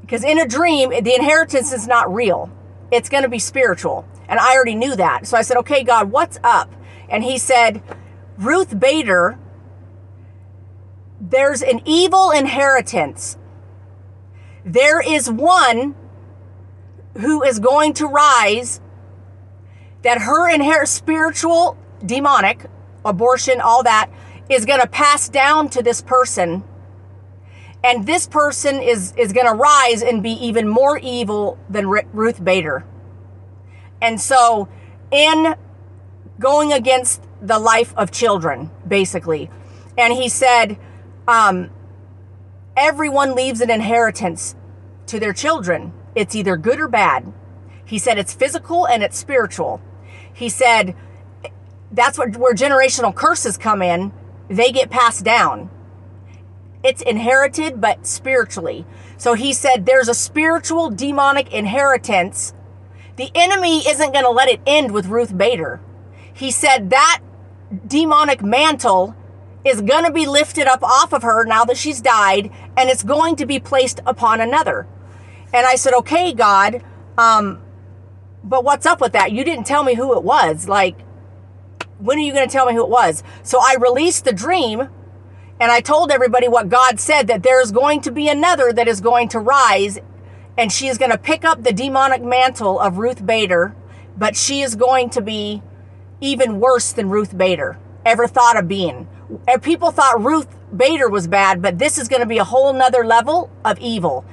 because 0.00 0.24
in 0.24 0.38
a 0.38 0.46
dream, 0.46 0.90
the 0.90 1.14
inheritance 1.14 1.72
is 1.72 1.86
not 1.86 2.12
real, 2.12 2.50
it's 2.90 3.08
going 3.08 3.22
to 3.22 3.28
be 3.28 3.38
spiritual. 3.38 4.06
And 4.28 4.38
I 4.38 4.54
already 4.54 4.74
knew 4.74 4.96
that. 4.96 5.26
So 5.26 5.36
I 5.36 5.42
said, 5.42 5.56
okay, 5.58 5.82
God, 5.82 6.10
what's 6.10 6.38
up? 6.42 6.72
And 7.08 7.22
He 7.22 7.38
said, 7.38 7.82
Ruth 8.38 8.78
Bader, 8.78 9.38
there's 11.20 11.62
an 11.62 11.82
evil 11.84 12.30
inheritance 12.30 13.36
there 14.64 15.00
is 15.00 15.30
one 15.30 15.94
who 17.18 17.42
is 17.42 17.58
going 17.58 17.94
to 17.94 18.06
rise 18.06 18.80
that 20.02 20.22
her 20.22 20.48
inherent 20.48 20.88
spiritual, 20.88 21.76
demonic, 22.04 22.66
abortion, 23.04 23.60
all 23.60 23.82
that 23.82 24.10
is 24.50 24.66
going 24.66 24.80
to 24.80 24.88
pass 24.88 25.28
down 25.28 25.68
to 25.70 25.82
this 25.82 26.02
person. 26.02 26.64
And 27.82 28.06
this 28.06 28.26
person 28.26 28.82
is, 28.82 29.14
is 29.16 29.32
going 29.32 29.46
to 29.46 29.54
rise 29.54 30.02
and 30.02 30.22
be 30.22 30.32
even 30.32 30.68
more 30.68 30.98
evil 30.98 31.58
than 31.70 31.86
R- 31.86 32.04
Ruth 32.12 32.44
Bader. 32.44 32.84
And 34.02 34.20
so, 34.20 34.68
in 35.10 35.54
going 36.38 36.72
against 36.72 37.22
the 37.40 37.58
life 37.58 37.94
of 37.96 38.10
children, 38.10 38.70
basically, 38.86 39.50
and 39.96 40.12
he 40.12 40.28
said, 40.28 40.78
um, 41.28 41.70
everyone 42.76 43.34
leaves 43.34 43.60
an 43.60 43.70
inheritance 43.70 44.54
to 45.06 45.20
their 45.20 45.32
children. 45.32 45.92
It's 46.14 46.34
either 46.34 46.56
good 46.56 46.80
or 46.80 46.88
bad. 46.88 47.32
He 47.84 47.98
said 47.98 48.18
it's 48.18 48.34
physical 48.34 48.86
and 48.86 49.02
it's 49.02 49.18
spiritual. 49.18 49.80
He 50.32 50.48
said 50.48 50.94
that's 51.92 52.18
what, 52.18 52.36
where 52.36 52.54
generational 52.54 53.14
curses 53.14 53.56
come 53.56 53.82
in. 53.82 54.12
They 54.50 54.72
get 54.72 54.90
passed 54.90 55.24
down. 55.24 55.70
It's 56.82 57.02
inherited, 57.02 57.80
but 57.80 58.06
spiritually. 58.06 58.84
So 59.16 59.34
he 59.34 59.52
said 59.52 59.86
there's 59.86 60.08
a 60.08 60.14
spiritual 60.14 60.90
demonic 60.90 61.52
inheritance. 61.52 62.52
The 63.16 63.30
enemy 63.34 63.78
isn't 63.88 64.12
going 64.12 64.24
to 64.24 64.30
let 64.30 64.48
it 64.48 64.60
end 64.66 64.90
with 64.90 65.06
Ruth 65.06 65.36
Bader. 65.36 65.80
He 66.34 66.50
said 66.50 66.90
that 66.90 67.20
demonic 67.86 68.42
mantle 68.42 69.14
is 69.64 69.82
going 69.82 70.04
to 70.04 70.12
be 70.12 70.26
lifted 70.26 70.66
up 70.66 70.82
off 70.82 71.12
of 71.12 71.22
her 71.22 71.44
now 71.44 71.64
that 71.66 71.76
she's 71.76 72.00
died, 72.00 72.50
and 72.76 72.90
it's 72.90 73.02
going 73.02 73.36
to 73.36 73.46
be 73.46 73.60
placed 73.60 74.00
upon 74.04 74.40
another. 74.40 74.88
And 75.52 75.66
I 75.66 75.76
said, 75.76 75.92
okay, 75.94 76.32
God, 76.32 76.82
um, 77.18 77.60
but 78.42 78.64
what's 78.64 78.86
up 78.86 79.00
with 79.00 79.12
that? 79.12 79.32
You 79.32 79.44
didn't 79.44 79.66
tell 79.66 79.84
me 79.84 79.94
who 79.94 80.16
it 80.16 80.24
was. 80.24 80.66
Like, 80.66 80.96
when 82.00 82.18
are 82.18 82.22
you 82.22 82.32
going 82.32 82.46
to 82.46 82.52
tell 82.52 82.66
me 82.66 82.74
who 82.74 82.82
it 82.82 82.88
was? 82.88 83.22
So 83.42 83.58
I 83.60 83.76
released 83.78 84.24
the 84.24 84.32
dream 84.32 84.88
and 85.60 85.70
I 85.70 85.80
told 85.80 86.10
everybody 86.10 86.48
what 86.48 86.68
God 86.68 86.98
said 86.98 87.26
that 87.26 87.42
there's 87.42 87.70
going 87.70 88.00
to 88.02 88.10
be 88.10 88.28
another 88.28 88.72
that 88.72 88.88
is 88.88 89.00
going 89.00 89.28
to 89.28 89.38
rise 89.38 89.98
and 90.56 90.72
she 90.72 90.88
is 90.88 90.98
going 90.98 91.10
to 91.10 91.18
pick 91.18 91.44
up 91.44 91.62
the 91.62 91.72
demonic 91.72 92.22
mantle 92.22 92.80
of 92.80 92.98
Ruth 92.98 93.24
Bader, 93.24 93.74
but 94.16 94.36
she 94.36 94.62
is 94.62 94.74
going 94.74 95.10
to 95.10 95.20
be 95.20 95.62
even 96.20 96.60
worse 96.60 96.92
than 96.92 97.08
Ruth 97.08 97.36
Bader 97.36 97.78
ever 98.04 98.26
thought 98.26 98.56
of 98.56 98.66
being 98.66 99.06
And 99.46 99.62
people 99.62 99.90
thought 99.90 100.22
Ruth 100.22 100.48
Bader 100.74 101.08
was 101.08 101.28
bad, 101.28 101.62
but 101.62 101.78
this 101.78 101.98
is 101.98 102.08
going 102.08 102.20
to 102.20 102.26
be 102.26 102.38
a 102.38 102.44
whole 102.44 102.72
nother 102.72 103.04
level 103.04 103.50
of 103.64 103.78
evil. 103.78 104.24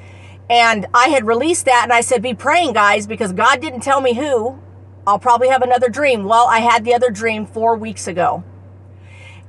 And 0.49 0.85
I 0.93 1.09
had 1.09 1.27
released 1.27 1.65
that 1.65 1.81
and 1.83 1.93
I 1.93 2.01
said, 2.01 2.21
be 2.21 2.33
praying, 2.33 2.73
guys, 2.73 3.05
because 3.05 3.33
God 3.33 3.61
didn't 3.61 3.81
tell 3.81 4.01
me 4.01 4.13
who. 4.13 4.59
I'll 5.07 5.19
probably 5.19 5.47
have 5.47 5.61
another 5.61 5.87
dream. 5.87 6.25
Well, 6.25 6.47
I 6.47 6.59
had 6.59 6.83
the 6.83 6.93
other 6.93 7.09
dream 7.09 7.45
four 7.45 7.77
weeks 7.77 8.07
ago. 8.07 8.43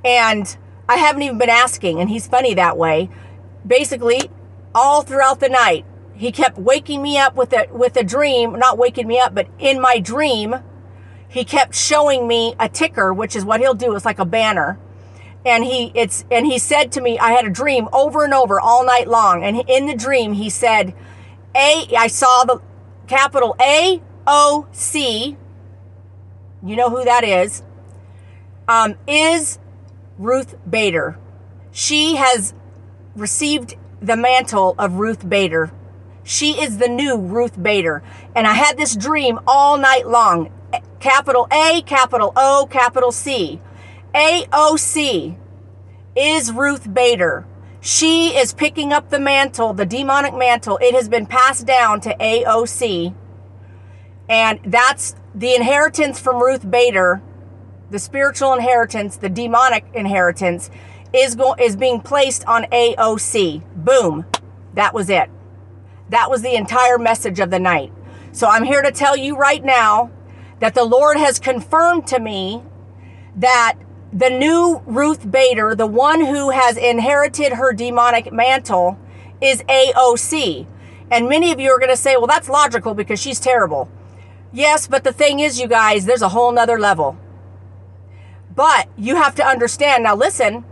And 0.04 0.56
I 0.88 0.96
haven't 0.96 1.22
even 1.22 1.36
been 1.36 1.50
asking, 1.50 2.00
and 2.00 2.08
he's 2.08 2.28
funny 2.28 2.54
that 2.54 2.78
way. 2.78 3.10
Basically, 3.66 4.30
all 4.72 5.02
throughout 5.02 5.40
the 5.40 5.48
night, 5.48 5.84
he 6.14 6.30
kept 6.30 6.58
waking 6.58 7.02
me 7.02 7.18
up 7.18 7.34
with 7.34 7.52
a 7.52 7.66
with 7.72 7.96
a 7.96 8.04
dream, 8.04 8.52
not 8.52 8.78
waking 8.78 9.08
me 9.08 9.18
up, 9.18 9.34
but 9.34 9.48
in 9.58 9.80
my 9.80 9.98
dream, 9.98 10.54
he 11.28 11.44
kept 11.44 11.74
showing 11.74 12.28
me 12.28 12.54
a 12.60 12.68
ticker, 12.68 13.12
which 13.12 13.34
is 13.34 13.44
what 13.44 13.60
he'll 13.60 13.74
do. 13.74 13.96
It's 13.96 14.04
like 14.04 14.20
a 14.20 14.24
banner 14.24 14.78
and 15.44 15.64
he 15.64 15.90
it's 15.94 16.24
and 16.30 16.46
he 16.46 16.58
said 16.58 16.90
to 16.92 17.00
me 17.00 17.18
i 17.18 17.30
had 17.30 17.46
a 17.46 17.50
dream 17.50 17.88
over 17.92 18.24
and 18.24 18.34
over 18.34 18.60
all 18.60 18.84
night 18.84 19.08
long 19.08 19.44
and 19.44 19.62
in 19.68 19.86
the 19.86 19.94
dream 19.94 20.32
he 20.32 20.50
said 20.50 20.92
a 21.54 21.86
i 21.96 22.06
saw 22.06 22.44
the 22.44 22.60
capital 23.06 23.54
a 23.60 24.02
o 24.26 24.66
c 24.72 25.36
you 26.64 26.76
know 26.76 26.90
who 26.90 27.04
that 27.04 27.24
is 27.24 27.62
um, 28.66 28.94
is 29.06 29.58
ruth 30.18 30.56
bader 30.68 31.18
she 31.72 32.16
has 32.16 32.54
received 33.14 33.76
the 34.00 34.16
mantle 34.16 34.74
of 34.78 34.94
ruth 34.94 35.28
bader 35.28 35.72
she 36.24 36.60
is 36.60 36.78
the 36.78 36.88
new 36.88 37.16
ruth 37.16 37.60
bader 37.62 38.02
and 38.34 38.46
i 38.46 38.52
had 38.52 38.76
this 38.76 38.94
dream 38.96 39.38
all 39.46 39.78
night 39.78 40.06
long 40.06 40.52
capital 41.00 41.46
a 41.52 41.82
capital 41.82 42.32
o 42.36 42.66
capital 42.70 43.12
c 43.12 43.60
AOC 44.14 45.36
is 46.16 46.52
Ruth 46.52 46.92
Bader. 46.92 47.46
She 47.80 48.36
is 48.36 48.52
picking 48.52 48.92
up 48.92 49.10
the 49.10 49.20
mantle, 49.20 49.72
the 49.72 49.86
demonic 49.86 50.34
mantle. 50.34 50.78
It 50.78 50.94
has 50.94 51.08
been 51.08 51.26
passed 51.26 51.66
down 51.66 52.00
to 52.00 52.16
AOC. 52.16 53.14
And 54.28 54.61
that's 54.64 55.14
the 55.35 55.54
inheritance 55.54 56.20
from 56.20 56.42
Ruth 56.42 56.68
Bader, 56.70 57.23
the 57.90 57.99
spiritual 57.99 58.52
inheritance, 58.52 59.16
the 59.16 59.28
demonic 59.28 59.85
inheritance 59.94 60.70
is 61.12 61.35
go- 61.35 61.54
is 61.58 61.76
being 61.76 62.00
placed 62.00 62.44
on 62.47 62.64
AOC. 62.64 63.62
Boom. 63.75 64.26
That 64.75 64.92
was 64.92 65.08
it. 65.08 65.30
That 66.11 66.30
was 66.30 66.42
the 66.42 66.54
entire 66.54 66.99
message 66.99 67.40
of 67.40 67.50
the 67.50 67.58
night. 67.58 67.92
So 68.32 68.47
I'm 68.47 68.64
here 68.64 68.82
to 68.82 68.92
tell 68.92 69.16
you 69.16 69.37
right 69.37 69.64
now 69.64 70.11
that 70.61 70.75
the 70.75 70.85
Lord 70.85 71.16
has 71.16 71.38
confirmed 71.38 72.06
to 72.08 72.18
me 72.18 72.62
that 73.37 73.75
the 74.12 74.30
new 74.30 74.82
Ruth 74.87 75.30
Bader, 75.30 75.75
the 75.75 75.87
one 75.87 76.25
who 76.25 76.50
has 76.50 76.76
inherited 76.76 77.54
her 77.54 77.73
demonic 77.73 78.32
mantle, 78.32 78.99
is 79.40 79.62
AOC. 79.62 80.66
And 81.11 81.28
many 81.28 81.52
of 81.52 81.61
you 81.61 81.70
are 81.70 81.78
going 81.78 81.90
to 81.90 81.97
say, 81.97 82.16
well, 82.16 82.26
that's 82.26 82.49
logical 82.49 82.94
because 82.94 83.20
she's 83.20 83.40
terrible. 83.40 83.88
Yes, 84.52 84.87
but 84.87 85.05
the 85.05 85.12
thing 85.12 85.40
is, 85.40 85.61
you 85.61 85.69
guys, 85.69 86.07
there's 86.07 86.23
a 86.23 86.31
whole 86.31 86.52
nother 86.52 86.78
level. 86.78 87.17
But 88.55 88.88
you 88.97 89.17
have 89.17 89.35
to 89.37 89.45
understand 89.45 90.05
now, 90.05 90.17
listen, 90.17 90.64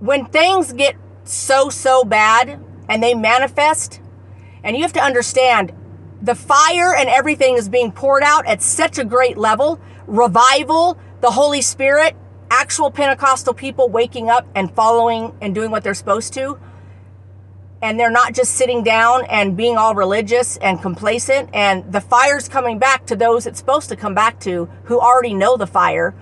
when 0.00 0.26
things 0.26 0.72
get 0.72 0.96
so, 1.24 1.70
so 1.70 2.04
bad 2.04 2.60
and 2.88 3.02
they 3.02 3.14
manifest, 3.14 4.00
and 4.62 4.76
you 4.76 4.82
have 4.82 4.92
to 4.92 5.02
understand 5.02 5.72
the 6.20 6.34
fire 6.34 6.94
and 6.94 7.08
everything 7.08 7.56
is 7.56 7.68
being 7.68 7.92
poured 7.92 8.22
out 8.22 8.46
at 8.46 8.60
such 8.62 8.98
a 8.98 9.04
great 9.04 9.38
level. 9.38 9.80
Revival, 10.06 10.98
the 11.20 11.30
Holy 11.30 11.62
Spirit, 11.62 12.16
actual 12.50 12.90
Pentecostal 12.90 13.54
people 13.54 13.88
waking 13.88 14.28
up 14.28 14.46
and 14.54 14.74
following 14.74 15.36
and 15.40 15.54
doing 15.54 15.70
what 15.70 15.84
they're 15.84 15.94
supposed 15.94 16.32
to. 16.34 16.58
And 17.80 17.98
they're 17.98 18.10
not 18.10 18.34
just 18.34 18.56
sitting 18.56 18.82
down 18.82 19.24
and 19.26 19.56
being 19.56 19.76
all 19.76 19.94
religious 19.94 20.56
and 20.56 20.82
complacent. 20.82 21.50
And 21.52 21.92
the 21.92 22.00
fire's 22.00 22.48
coming 22.48 22.78
back 22.78 23.06
to 23.06 23.16
those 23.16 23.46
it's 23.46 23.58
supposed 23.58 23.88
to 23.90 23.96
come 23.96 24.14
back 24.14 24.40
to 24.40 24.68
who 24.84 24.98
already 24.98 25.34
know 25.34 25.56
the 25.56 25.66
fire. 25.66 26.14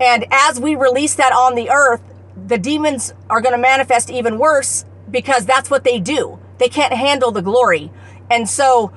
And 0.00 0.26
as 0.30 0.58
we 0.58 0.74
release 0.74 1.14
that 1.16 1.32
on 1.32 1.54
the 1.54 1.70
earth, 1.70 2.02
the 2.46 2.58
demons 2.58 3.12
are 3.30 3.40
going 3.40 3.54
to 3.54 3.60
manifest 3.60 4.10
even 4.10 4.38
worse 4.38 4.84
because 5.10 5.46
that's 5.46 5.70
what 5.70 5.84
they 5.84 6.00
do. 6.00 6.38
They 6.58 6.68
can't 6.68 6.92
handle 6.92 7.30
the 7.30 7.42
glory. 7.42 7.90
And 8.30 8.48
so, 8.48 8.92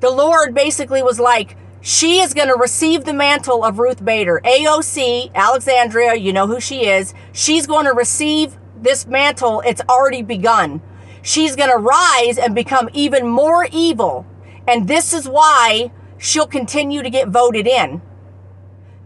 the 0.00 0.10
Lord 0.10 0.54
basically 0.54 1.02
was 1.02 1.18
like, 1.18 1.56
she 1.80 2.20
is 2.20 2.34
going 2.34 2.48
to 2.48 2.56
receive 2.56 3.04
the 3.04 3.12
mantle 3.12 3.64
of 3.64 3.78
Ruth 3.78 4.04
Bader. 4.04 4.40
AOC, 4.44 5.32
Alexandria, 5.34 6.14
you 6.14 6.32
know 6.32 6.46
who 6.46 6.60
she 6.60 6.86
is. 6.86 7.14
She's 7.32 7.66
going 7.66 7.86
to 7.86 7.92
receive 7.92 8.56
this 8.80 9.06
mantle. 9.06 9.62
It's 9.64 9.80
already 9.88 10.22
begun. 10.22 10.80
She's 11.22 11.56
going 11.56 11.70
to 11.70 11.76
rise 11.78 12.38
and 12.38 12.54
become 12.54 12.88
even 12.92 13.26
more 13.26 13.66
evil. 13.70 14.26
And 14.66 14.88
this 14.88 15.12
is 15.12 15.28
why 15.28 15.90
she'll 16.18 16.46
continue 16.46 17.02
to 17.02 17.10
get 17.10 17.28
voted 17.28 17.66
in 17.66 18.02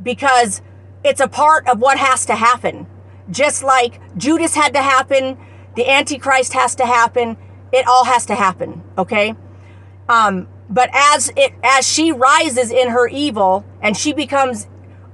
because 0.02 0.62
it's 1.04 1.20
a 1.20 1.28
part 1.28 1.68
of 1.68 1.80
what 1.80 1.98
has 1.98 2.26
to 2.26 2.34
happen. 2.34 2.86
Just 3.30 3.62
like 3.62 4.00
Judas 4.16 4.54
had 4.54 4.72
to 4.74 4.82
happen, 4.82 5.38
the 5.76 5.88
Antichrist 5.88 6.52
has 6.54 6.74
to 6.76 6.86
happen, 6.86 7.36
it 7.72 7.86
all 7.86 8.04
has 8.04 8.26
to 8.26 8.34
happen, 8.34 8.82
okay? 8.98 9.34
Um, 10.08 10.48
but 10.68 10.90
as 10.92 11.30
it 11.36 11.52
as 11.62 11.86
she 11.86 12.12
rises 12.12 12.70
in 12.70 12.88
her 12.90 13.06
evil 13.08 13.64
and 13.80 13.96
she 13.96 14.12
becomes 14.12 14.66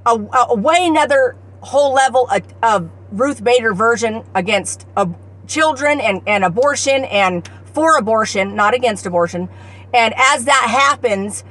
a, 0.07 0.11
a 0.49 0.55
way 0.55 0.87
another 0.87 1.37
whole 1.61 1.93
level 1.93 2.29
of, 2.29 2.43
of 2.63 2.91
Ruth 3.11 3.43
Bader 3.43 3.75
version 3.75 4.25
against 4.35 4.87
uh, 4.97 5.07
children 5.49 6.01
and, 6.01 6.23
and 6.27 6.45
abortion 6.45 7.05
and 7.07 7.49
for 7.65 7.97
abortion, 7.97 8.55
not 8.55 8.75
against 8.75 9.07
abortion. 9.07 9.49
And 9.93 10.15
as 10.17 10.45
that 10.45 10.67
happens, 10.69 11.45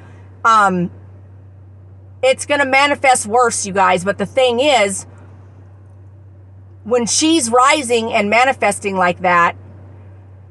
um, 0.46 0.92
it's 2.24 2.46
going 2.46 2.60
to 2.60 2.66
manifest 2.66 3.26
worse, 3.26 3.66
you 3.66 3.74
guys. 3.74 4.04
But 4.04 4.18
the 4.18 4.26
thing 4.26 4.60
is, 4.60 5.06
when 6.84 7.06
she's 7.06 7.50
rising 7.50 8.14
and 8.14 8.30
manifesting 8.30 8.96
like 8.96 9.22
that, 9.22 9.56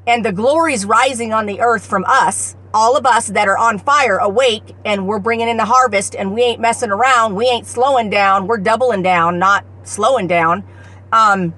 and 0.05 0.23
the 0.23 0.31
glory's 0.31 0.85
rising 0.85 1.33
on 1.33 1.45
the 1.45 1.59
earth 1.59 1.85
from 1.85 2.05
us, 2.07 2.55
all 2.73 2.95
of 2.95 3.05
us 3.05 3.27
that 3.27 3.47
are 3.47 3.57
on 3.57 3.79
fire, 3.79 4.17
awake, 4.17 4.75
and 4.85 5.07
we're 5.07 5.19
bringing 5.19 5.49
in 5.49 5.57
the 5.57 5.65
harvest, 5.65 6.15
and 6.15 6.33
we 6.33 6.43
ain't 6.43 6.61
messing 6.61 6.91
around, 6.91 7.35
we 7.35 7.45
ain't 7.47 7.65
slowing 7.65 8.09
down, 8.09 8.47
we're 8.47 8.57
doubling 8.57 9.01
down, 9.01 9.39
not 9.39 9.65
slowing 9.83 10.27
down. 10.27 10.63
Um, 11.11 11.53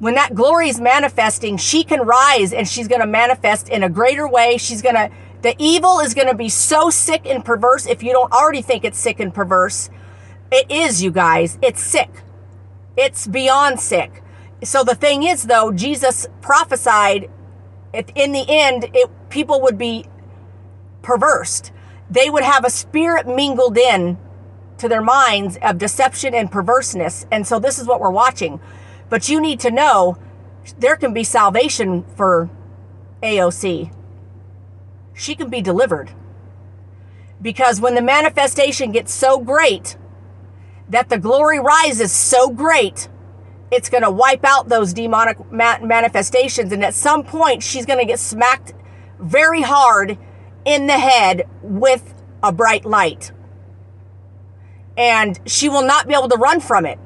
when 0.00 0.14
that 0.14 0.34
glory 0.34 0.68
is 0.68 0.80
manifesting, 0.80 1.56
she 1.56 1.84
can 1.84 2.00
rise 2.00 2.52
and 2.52 2.66
she's 2.66 2.88
going 2.88 3.02
to 3.02 3.06
manifest 3.06 3.68
in 3.68 3.82
a 3.82 3.88
greater 3.88 4.28
way. 4.28 4.56
She's 4.58 4.82
going 4.82 4.96
to 4.96 5.10
the 5.42 5.54
evil 5.58 6.00
is 6.00 6.12
going 6.12 6.28
to 6.28 6.34
be 6.34 6.50
so 6.50 6.90
sick 6.90 7.22
and 7.24 7.42
perverse 7.42 7.86
if 7.86 8.02
you 8.02 8.12
don't 8.12 8.30
already 8.30 8.60
think 8.60 8.84
it's 8.84 8.98
sick 8.98 9.20
and 9.20 9.32
perverse. 9.32 9.88
It 10.52 10.70
is, 10.70 11.02
you 11.02 11.10
guys. 11.10 11.58
It's 11.62 11.82
sick. 11.82 12.10
It's 12.96 13.26
beyond 13.26 13.80
sick. 13.80 14.22
So 14.62 14.84
the 14.84 14.94
thing 14.94 15.22
is, 15.22 15.44
though, 15.44 15.72
Jesus 15.72 16.26
prophesied 16.42 17.30
in 17.92 18.32
the 18.32 18.44
end, 18.48 18.90
it, 18.94 19.10
people 19.30 19.62
would 19.62 19.78
be 19.78 20.04
perversed. 21.02 21.72
They 22.10 22.28
would 22.28 22.44
have 22.44 22.64
a 22.64 22.70
spirit 22.70 23.26
mingled 23.26 23.78
in 23.78 24.18
to 24.78 24.88
their 24.88 25.02
minds 25.02 25.58
of 25.62 25.78
deception 25.78 26.34
and 26.34 26.50
perverseness. 26.50 27.26
And 27.30 27.46
so 27.46 27.58
this 27.58 27.78
is 27.78 27.86
what 27.86 28.00
we're 28.00 28.10
watching. 28.10 28.60
But 29.10 29.28
you 29.28 29.40
need 29.40 29.60
to 29.60 29.70
know 29.70 30.16
there 30.78 30.96
can 30.96 31.12
be 31.12 31.24
salvation 31.24 32.04
for 32.16 32.48
AOC 33.22 33.90
she 35.20 35.34
can 35.34 35.50
be 35.50 35.60
delivered. 35.60 36.10
Because 37.42 37.80
when 37.80 37.94
the 37.94 38.02
manifestation 38.02 38.90
gets 38.90 39.12
so 39.12 39.38
great 39.38 39.96
that 40.88 41.10
the 41.10 41.18
glory 41.18 41.60
rises 41.60 42.10
so 42.10 42.48
great, 42.50 43.08
it's 43.70 43.90
going 43.90 44.02
to 44.02 44.10
wipe 44.10 44.44
out 44.44 44.68
those 44.68 44.94
demonic 44.94 45.38
manifestations. 45.52 46.72
And 46.72 46.82
at 46.84 46.94
some 46.94 47.22
point, 47.22 47.62
she's 47.62 47.86
going 47.86 47.98
to 47.98 48.06
get 48.06 48.18
smacked 48.18 48.72
very 49.18 49.60
hard 49.60 50.18
in 50.64 50.86
the 50.86 50.98
head 50.98 51.46
with 51.62 52.14
a 52.42 52.50
bright 52.50 52.86
light. 52.86 53.32
And 54.96 55.38
she 55.46 55.68
will 55.68 55.84
not 55.84 56.08
be 56.08 56.14
able 56.14 56.28
to 56.28 56.36
run 56.36 56.60
from 56.60 56.86
it 56.86 56.98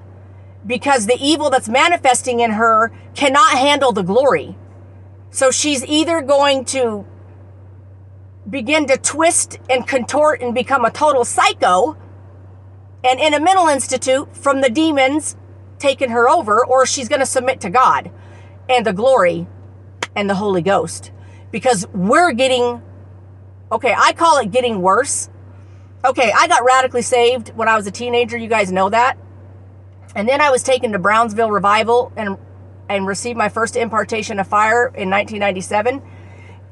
because 0.66 1.06
the 1.06 1.18
evil 1.20 1.50
that's 1.50 1.68
manifesting 1.68 2.40
in 2.40 2.52
her 2.52 2.92
cannot 3.14 3.58
handle 3.58 3.92
the 3.92 4.02
glory. 4.02 4.56
So 5.30 5.50
she's 5.50 5.84
either 5.84 6.20
going 6.20 6.64
to 6.66 7.06
begin 8.48 8.86
to 8.86 8.96
twist 8.96 9.58
and 9.68 9.86
contort 9.86 10.40
and 10.40 10.54
become 10.54 10.84
a 10.84 10.90
total 10.90 11.24
psycho 11.24 11.96
and 13.02 13.20
in 13.20 13.34
a 13.34 13.40
mental 13.40 13.68
institute 13.68 14.34
from 14.36 14.60
the 14.60 14.70
demons 14.70 15.36
taking 15.78 16.10
her 16.10 16.28
over, 16.28 16.64
or 16.64 16.86
she's 16.86 17.08
going 17.08 17.20
to 17.20 17.26
submit 17.26 17.60
to 17.60 17.70
God 17.70 18.10
and 18.68 18.86
the 18.86 18.92
glory 18.92 19.46
and 20.16 20.30
the 20.30 20.34
Holy 20.34 20.62
Ghost. 20.62 21.10
Because 21.50 21.86
we're 21.88 22.32
getting, 22.32 22.82
okay, 23.70 23.94
I 23.96 24.12
call 24.14 24.38
it 24.38 24.50
getting 24.50 24.80
worse. 24.80 25.28
Okay, 26.04 26.32
I 26.34 26.48
got 26.48 26.64
radically 26.64 27.02
saved 27.02 27.50
when 27.50 27.68
I 27.68 27.76
was 27.76 27.86
a 27.86 27.90
teenager. 27.90 28.36
You 28.36 28.48
guys 28.48 28.72
know 28.72 28.88
that. 28.90 29.18
And 30.14 30.28
then 30.28 30.40
I 30.40 30.50
was 30.50 30.62
taken 30.62 30.92
to 30.92 30.98
Brownsville 30.98 31.50
Revival 31.50 32.12
and 32.16 32.36
and 32.88 33.06
received 33.06 33.38
my 33.38 33.48
first 33.48 33.76
impartation 33.76 34.38
of 34.38 34.46
fire 34.46 34.86
in 34.88 35.08
1997 35.08 36.02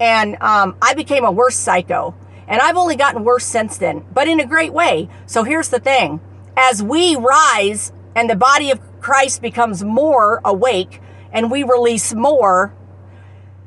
and 0.02 0.37
um, 0.42 0.76
I 0.83 0.94
became 0.94 1.24
a 1.24 1.31
worse 1.31 1.55
psycho. 1.55 2.14
And 2.48 2.61
I've 2.61 2.76
only 2.76 2.96
gotten 2.96 3.22
worse 3.22 3.44
since 3.44 3.78
then, 3.78 4.05
but 4.12 4.26
in 4.26 4.40
a 4.40 4.46
great 4.46 4.72
way. 4.72 5.09
So 5.26 5.44
here's 5.44 5.68
the 5.68 5.78
thing 5.78 6.20
as 6.57 6.83
we 6.83 7.16
rise 7.16 7.92
and 8.14 8.28
the 8.28 8.37
body 8.37 8.70
of 8.72 8.81
Christ 9.00 9.40
becomes 9.40 9.85
more 9.85 10.40
awake 10.44 11.00
and 11.33 11.50
we 11.50 11.62
release 11.62 12.12
more, 12.12 12.74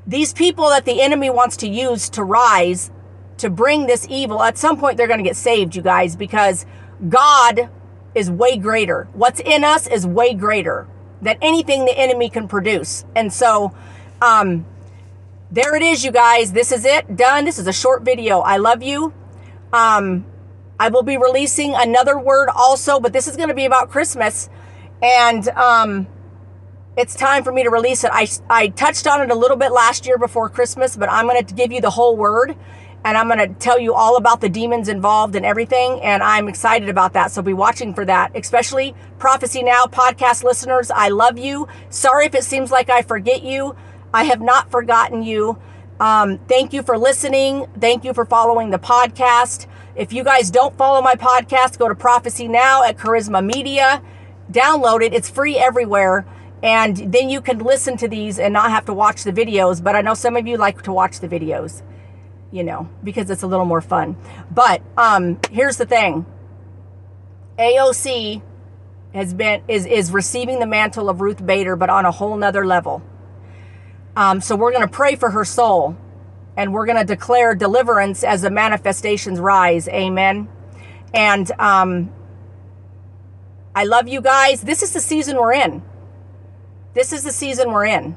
these 0.05 0.33
people 0.33 0.69
that 0.69 0.85
the 0.85 1.01
enemy 1.01 1.29
wants 1.29 1.57
to 1.57 1.69
use 1.69 2.09
to 2.09 2.23
rise, 2.23 2.91
to 3.37 3.49
bring 3.49 3.87
this 3.87 4.05
evil, 4.09 4.43
at 4.43 4.57
some 4.57 4.77
point 4.77 4.97
they're 4.97 5.07
going 5.07 5.23
to 5.23 5.23
get 5.23 5.37
saved, 5.37 5.75
you 5.75 5.81
guys, 5.81 6.15
because 6.17 6.65
God 7.07 7.69
is 8.15 8.31
way 8.31 8.57
greater. 8.57 9.07
What's 9.13 9.39
in 9.41 9.63
us 9.63 9.85
is 9.85 10.07
way 10.07 10.33
greater 10.33 10.87
than 11.21 11.37
anything 11.41 11.85
the 11.85 11.97
enemy 11.97 12.29
can 12.29 12.47
produce. 12.47 13.05
And 13.15 13.31
so, 13.31 13.75
um, 14.21 14.65
there 15.51 15.75
it 15.75 15.83
is, 15.83 16.03
you 16.03 16.11
guys. 16.11 16.51
This 16.51 16.71
is 16.71 16.85
it. 16.85 17.15
Done. 17.15 17.45
This 17.45 17.59
is 17.59 17.67
a 17.67 17.73
short 17.73 18.03
video. 18.03 18.39
I 18.39 18.57
love 18.57 18.81
you. 18.81 19.13
Um, 19.71 20.25
I 20.79 20.89
will 20.89 21.03
be 21.03 21.17
releasing 21.17 21.73
another 21.75 22.19
word 22.19 22.49
also, 22.49 22.99
but 22.99 23.13
this 23.13 23.27
is 23.27 23.37
going 23.37 23.49
to 23.49 23.55
be 23.55 23.65
about 23.65 23.89
Christmas. 23.89 24.49
And 25.01 25.47
um, 25.49 26.07
it's 26.97 27.15
time 27.15 27.43
for 27.43 27.51
me 27.51 27.63
to 27.63 27.69
release 27.69 28.03
it. 28.03 28.11
I, 28.13 28.27
I 28.49 28.67
touched 28.69 29.07
on 29.07 29.21
it 29.21 29.29
a 29.29 29.35
little 29.35 29.57
bit 29.57 29.71
last 29.71 30.05
year 30.05 30.17
before 30.17 30.49
Christmas, 30.49 30.97
but 30.97 31.09
I'm 31.11 31.27
going 31.27 31.45
to 31.45 31.53
give 31.53 31.71
you 31.71 31.81
the 31.81 31.91
whole 31.91 32.17
word. 32.17 32.55
And 33.05 33.15
I'm 33.17 33.27
going 33.27 33.37
to 33.37 33.53
tell 33.59 33.79
you 33.79 33.93
all 33.93 34.17
about 34.17 34.41
the 34.41 34.49
demons 34.49 34.89
involved 34.89 35.35
and 35.35 35.45
everything. 35.45 36.01
And 36.01 36.23
I'm 36.23 36.47
excited 36.47 36.89
about 36.89 37.13
that. 37.13 37.31
So 37.31 37.43
be 37.43 37.53
watching 37.53 37.93
for 37.93 38.03
that, 38.03 38.31
especially 38.35 38.95
Prophecy 39.19 39.61
Now 39.61 39.85
podcast 39.85 40.43
listeners. 40.43 40.89
I 40.89 41.09
love 41.09 41.37
you. 41.37 41.67
Sorry 41.89 42.25
if 42.25 42.33
it 42.33 42.43
seems 42.43 42.71
like 42.71 42.89
I 42.89 43.03
forget 43.03 43.43
you. 43.43 43.75
I 44.11 44.23
have 44.23 44.41
not 44.41 44.71
forgotten 44.71 45.21
you. 45.21 45.59
Um, 45.99 46.39
thank 46.47 46.73
you 46.73 46.81
for 46.81 46.97
listening. 46.97 47.67
Thank 47.79 48.03
you 48.03 48.13
for 48.13 48.25
following 48.25 48.71
the 48.71 48.79
podcast. 48.79 49.67
If 49.95 50.11
you 50.11 50.23
guys 50.23 50.49
don't 50.49 50.75
follow 50.75 51.01
my 51.01 51.13
podcast, 51.13 51.77
go 51.77 51.87
to 51.87 51.95
Prophecy 51.95 52.47
Now 52.47 52.83
at 52.83 52.97
Charisma 52.97 53.45
Media. 53.45 54.01
Download 54.51 55.03
it, 55.03 55.13
it's 55.13 55.29
free 55.29 55.57
everywhere. 55.57 56.25
And 56.63 56.97
then 57.13 57.29
you 57.29 57.39
can 57.39 57.59
listen 57.59 57.97
to 57.97 58.07
these 58.07 58.39
and 58.39 58.51
not 58.51 58.71
have 58.71 58.85
to 58.85 58.93
watch 58.93 59.23
the 59.23 59.31
videos. 59.31 59.83
But 59.83 59.95
I 59.95 60.01
know 60.01 60.15
some 60.15 60.35
of 60.35 60.47
you 60.47 60.57
like 60.57 60.81
to 60.83 60.91
watch 60.91 61.19
the 61.19 61.27
videos, 61.27 61.83
you 62.51 62.63
know, 62.63 62.89
because 63.03 63.29
it's 63.29 63.43
a 63.43 63.47
little 63.47 63.65
more 63.65 63.81
fun. 63.81 64.15
But 64.51 64.81
um, 64.97 65.39
here's 65.51 65.77
the 65.77 65.85
thing 65.85 66.25
AOC 67.57 68.41
has 69.13 69.33
been 69.33 69.63
is 69.67 69.85
is 69.85 70.11
receiving 70.11 70.59
the 70.59 70.65
mantle 70.65 71.09
of 71.09 71.21
Ruth 71.21 71.45
Bader, 71.45 71.75
but 71.75 71.89
on 71.89 72.05
a 72.05 72.11
whole 72.11 72.35
nother 72.37 72.65
level. 72.65 73.01
Um, 74.15 74.39
so 74.41 74.55
we're 74.55 74.71
to 74.87 74.93
pray 74.93 75.15
for 75.15 75.31
her 75.31 75.43
soul 75.43 75.97
and 76.57 76.73
we're 76.73 76.85
to 76.97 77.03
declare 77.03 77.53
deliverance 77.53 78.23
as 78.23 78.41
the 78.41 78.49
manifestations 78.49 79.39
rise. 79.39 79.87
Amen. 79.89 80.47
And 81.13 81.51
um, 81.59 82.13
I 83.75 83.83
love 83.83 84.07
you 84.07 84.21
guys. 84.21 84.61
This 84.61 84.83
is 84.83 84.93
the 84.93 85.01
season 85.01 85.37
we're 85.37 85.53
in. 85.53 85.83
This 86.93 87.11
is 87.11 87.23
the 87.23 87.31
season 87.31 87.71
we're 87.71 87.85
in. 87.85 88.15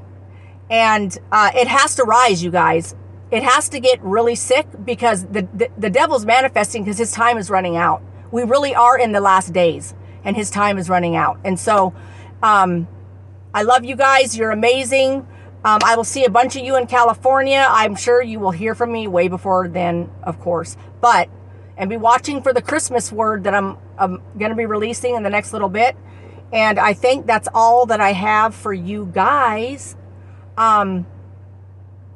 And 0.71 1.17
uh, 1.33 1.51
it 1.55 1.67
has 1.67 1.97
to 1.97 2.05
rise, 2.05 2.43
you 2.43 2.51
guys. 2.51 2.95
It 3.31 3.43
has 3.43 3.69
to 3.71 3.81
get 3.81 4.03
really 4.03 4.35
sick 4.35 4.67
because 4.85 5.27
the, 5.27 5.47
the, 5.55 5.71
the 5.77 5.91
devil's 5.91 6.25
manifesting 6.25 6.83
because 6.83 6.99
his 6.99 7.13
time 7.13 7.37
is 7.37 7.51
running 7.51 7.77
out. 7.77 8.03
We 8.31 8.43
really 8.43 8.75
are 8.75 8.99
in 8.99 9.13
the 9.13 9.21
last 9.21 9.53
days 9.53 9.95
and 10.25 10.37
his 10.37 10.51
time 10.51 10.79
is 10.79 10.89
running 10.89 11.17
out. 11.17 11.39
And 11.45 11.59
so 11.59 11.95
um, 12.43 12.89
I 13.53 13.63
love 13.63 13.85
you 13.85 13.97
guys. 13.97 14.37
You're 14.37 14.51
amazing. 14.51 15.27
Um, 15.65 15.81
I 15.85 15.97
will 15.97 16.05
see 16.05 16.25
a 16.25 16.31
bunch 16.31 16.57
of 16.57 16.65
you 16.65 16.77
in 16.77 16.87
California. 16.87 17.67
I'm 17.69 17.97
sure 17.97 18.23
you 18.23 18.39
will 18.39 18.51
hear 18.51 18.75
from 18.75 18.93
me 18.93 19.07
way 19.07 19.29
before 19.29 19.69
then, 19.69 20.11
of 20.23 20.39
course. 20.41 20.77
But, 21.01 21.29
and 21.77 21.91
be 21.91 21.97
watching 21.97 22.43
for 22.43 22.53
the 22.53 22.63
Christmas 22.63 23.13
word 23.13 23.45
that 23.45 23.55
I'm, 23.55 23.77
I'm 23.99 24.23
going 24.39 24.51
to 24.51 24.57
be 24.57 24.67
releasing 24.67 25.17
in 25.17 25.23
the 25.23 25.31
next 25.31 25.53
little 25.53 25.69
bit. 25.69 25.97
And 26.53 26.79
I 26.79 26.95
think 26.95 27.27
that's 27.27 27.49
all 27.53 27.87
that 27.87 28.01
I 28.01 28.13
have 28.13 28.55
for 28.55 28.73
you 28.73 29.11
guys. 29.13 29.97
Um, 30.57 31.07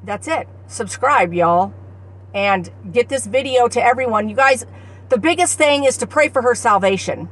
that's 0.05 0.29
it. 0.29 0.49
Subscribe, 0.67 1.33
y'all. 1.33 1.73
And 2.35 2.71
get 2.91 3.09
this 3.09 3.27
video 3.27 3.69
to 3.69 3.83
everyone. 3.83 4.29
You 4.29 4.37
guys, 4.37 4.65
the 5.11 5.19
biggest 5.19 5.59
thing 5.59 5.85
is 5.85 5.97
to 5.99 6.07
pray 6.07 6.29
for 6.29 6.43
her 6.43 6.55
salvation. 6.55 7.29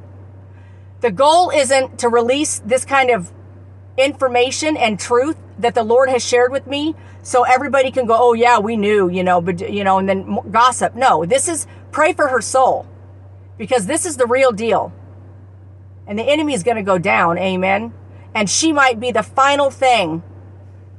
The 1.00 1.10
goal 1.10 1.50
isn't 1.50 1.98
to 2.00 2.08
release 2.08 2.58
this 2.60 2.84
kind 2.84 3.10
of 3.10 3.32
information 3.96 4.76
and 4.76 4.98
truth 4.98 5.36
that 5.58 5.74
the 5.74 5.82
Lord 5.82 6.08
has 6.10 6.24
shared 6.24 6.52
with 6.52 6.66
me 6.66 6.94
so 7.22 7.44
everybody 7.44 7.90
can 7.90 8.06
go, 8.06 8.16
"Oh 8.18 8.32
yeah, 8.34 8.58
we 8.58 8.76
knew," 8.76 9.08
you 9.08 9.24
know, 9.24 9.40
but 9.40 9.60
you 9.70 9.84
know, 9.84 9.98
and 9.98 10.08
then 10.08 10.38
gossip. 10.50 10.94
No, 10.94 11.24
this 11.24 11.48
is 11.48 11.66
pray 11.92 12.12
for 12.12 12.28
her 12.28 12.40
soul. 12.40 12.86
Because 13.58 13.86
this 13.86 14.06
is 14.06 14.16
the 14.16 14.26
real 14.26 14.52
deal. 14.52 14.92
And 16.06 16.18
the 16.18 16.22
enemy 16.22 16.54
is 16.54 16.62
going 16.62 16.78
to 16.78 16.82
go 16.82 16.96
down. 16.96 17.36
Amen. 17.36 17.92
And 18.34 18.48
she 18.48 18.72
might 18.72 18.98
be 18.98 19.12
the 19.12 19.22
final 19.22 19.70
thing 19.70 20.22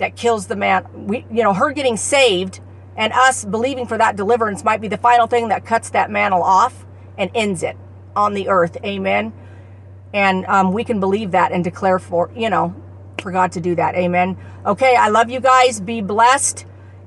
that 0.02 0.16
kills 0.16 0.48
the 0.48 0.56
man. 0.56 1.08
We 1.08 1.26
you 1.32 1.44
know, 1.44 1.54
her 1.54 1.72
getting 1.72 1.96
saved 1.96 2.60
and 2.98 3.14
us 3.14 3.46
believing 3.46 3.88
for 3.88 3.98
that 3.98 4.16
deliverance 4.16 4.64
might 4.64 4.82
be 4.82 4.88
the 4.88 4.98
final 4.98 5.28
thing 5.28 5.48
that 5.48 5.66
cuts 5.66 5.92
that 5.92 6.12
mantle 6.12 6.44
off 6.44 6.86
and 7.18 7.32
ends 7.34 7.64
it 7.64 7.78
on 8.16 8.34
the 8.34 8.50
earth. 8.50 8.78
Amen. 8.84 9.32
And 10.14 10.46
um, 10.48 10.74
we 10.74 10.84
can 10.84 11.00
believe 11.00 11.32
that 11.32 11.52
and 11.52 11.64
declare 11.64 12.00
for, 12.00 12.30
you 12.36 12.50
know, 12.50 12.76
for 13.22 13.32
God 13.32 13.54
to 13.54 13.62
do 13.62 13.76
that. 13.76 13.96
Amen. 13.96 14.38
Okay, 14.66 14.96
I 14.96 15.10
love 15.10 15.30
you 15.30 15.40
guys. 15.40 15.80
Be 15.80 16.02
blessed. 16.02 16.66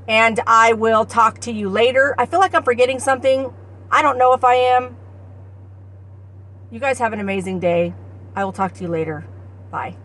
And 0.09 0.41
I 0.47 0.73
will 0.73 1.05
talk 1.05 1.41
to 1.41 1.53
you 1.53 1.69
later. 1.69 2.15
I 2.17 2.27
feel 2.27 2.41
like 2.41 2.55
I'm 2.55 2.63
forgetting 2.63 3.01
something. 3.01 3.53
I 3.91 4.03
don't 4.03 4.19
know 4.19 4.33
if 4.35 4.45
I 4.45 4.55
am. 4.55 4.97
You 6.71 6.81
guys 6.81 6.99
have 6.99 7.13
an 7.13 7.21
amazing 7.21 7.61
day. 7.61 7.95
I 8.35 8.45
will 8.45 8.53
talk 8.53 8.75
to 8.75 8.83
you 8.83 8.89
later. 8.89 9.27
Bye. 9.71 9.97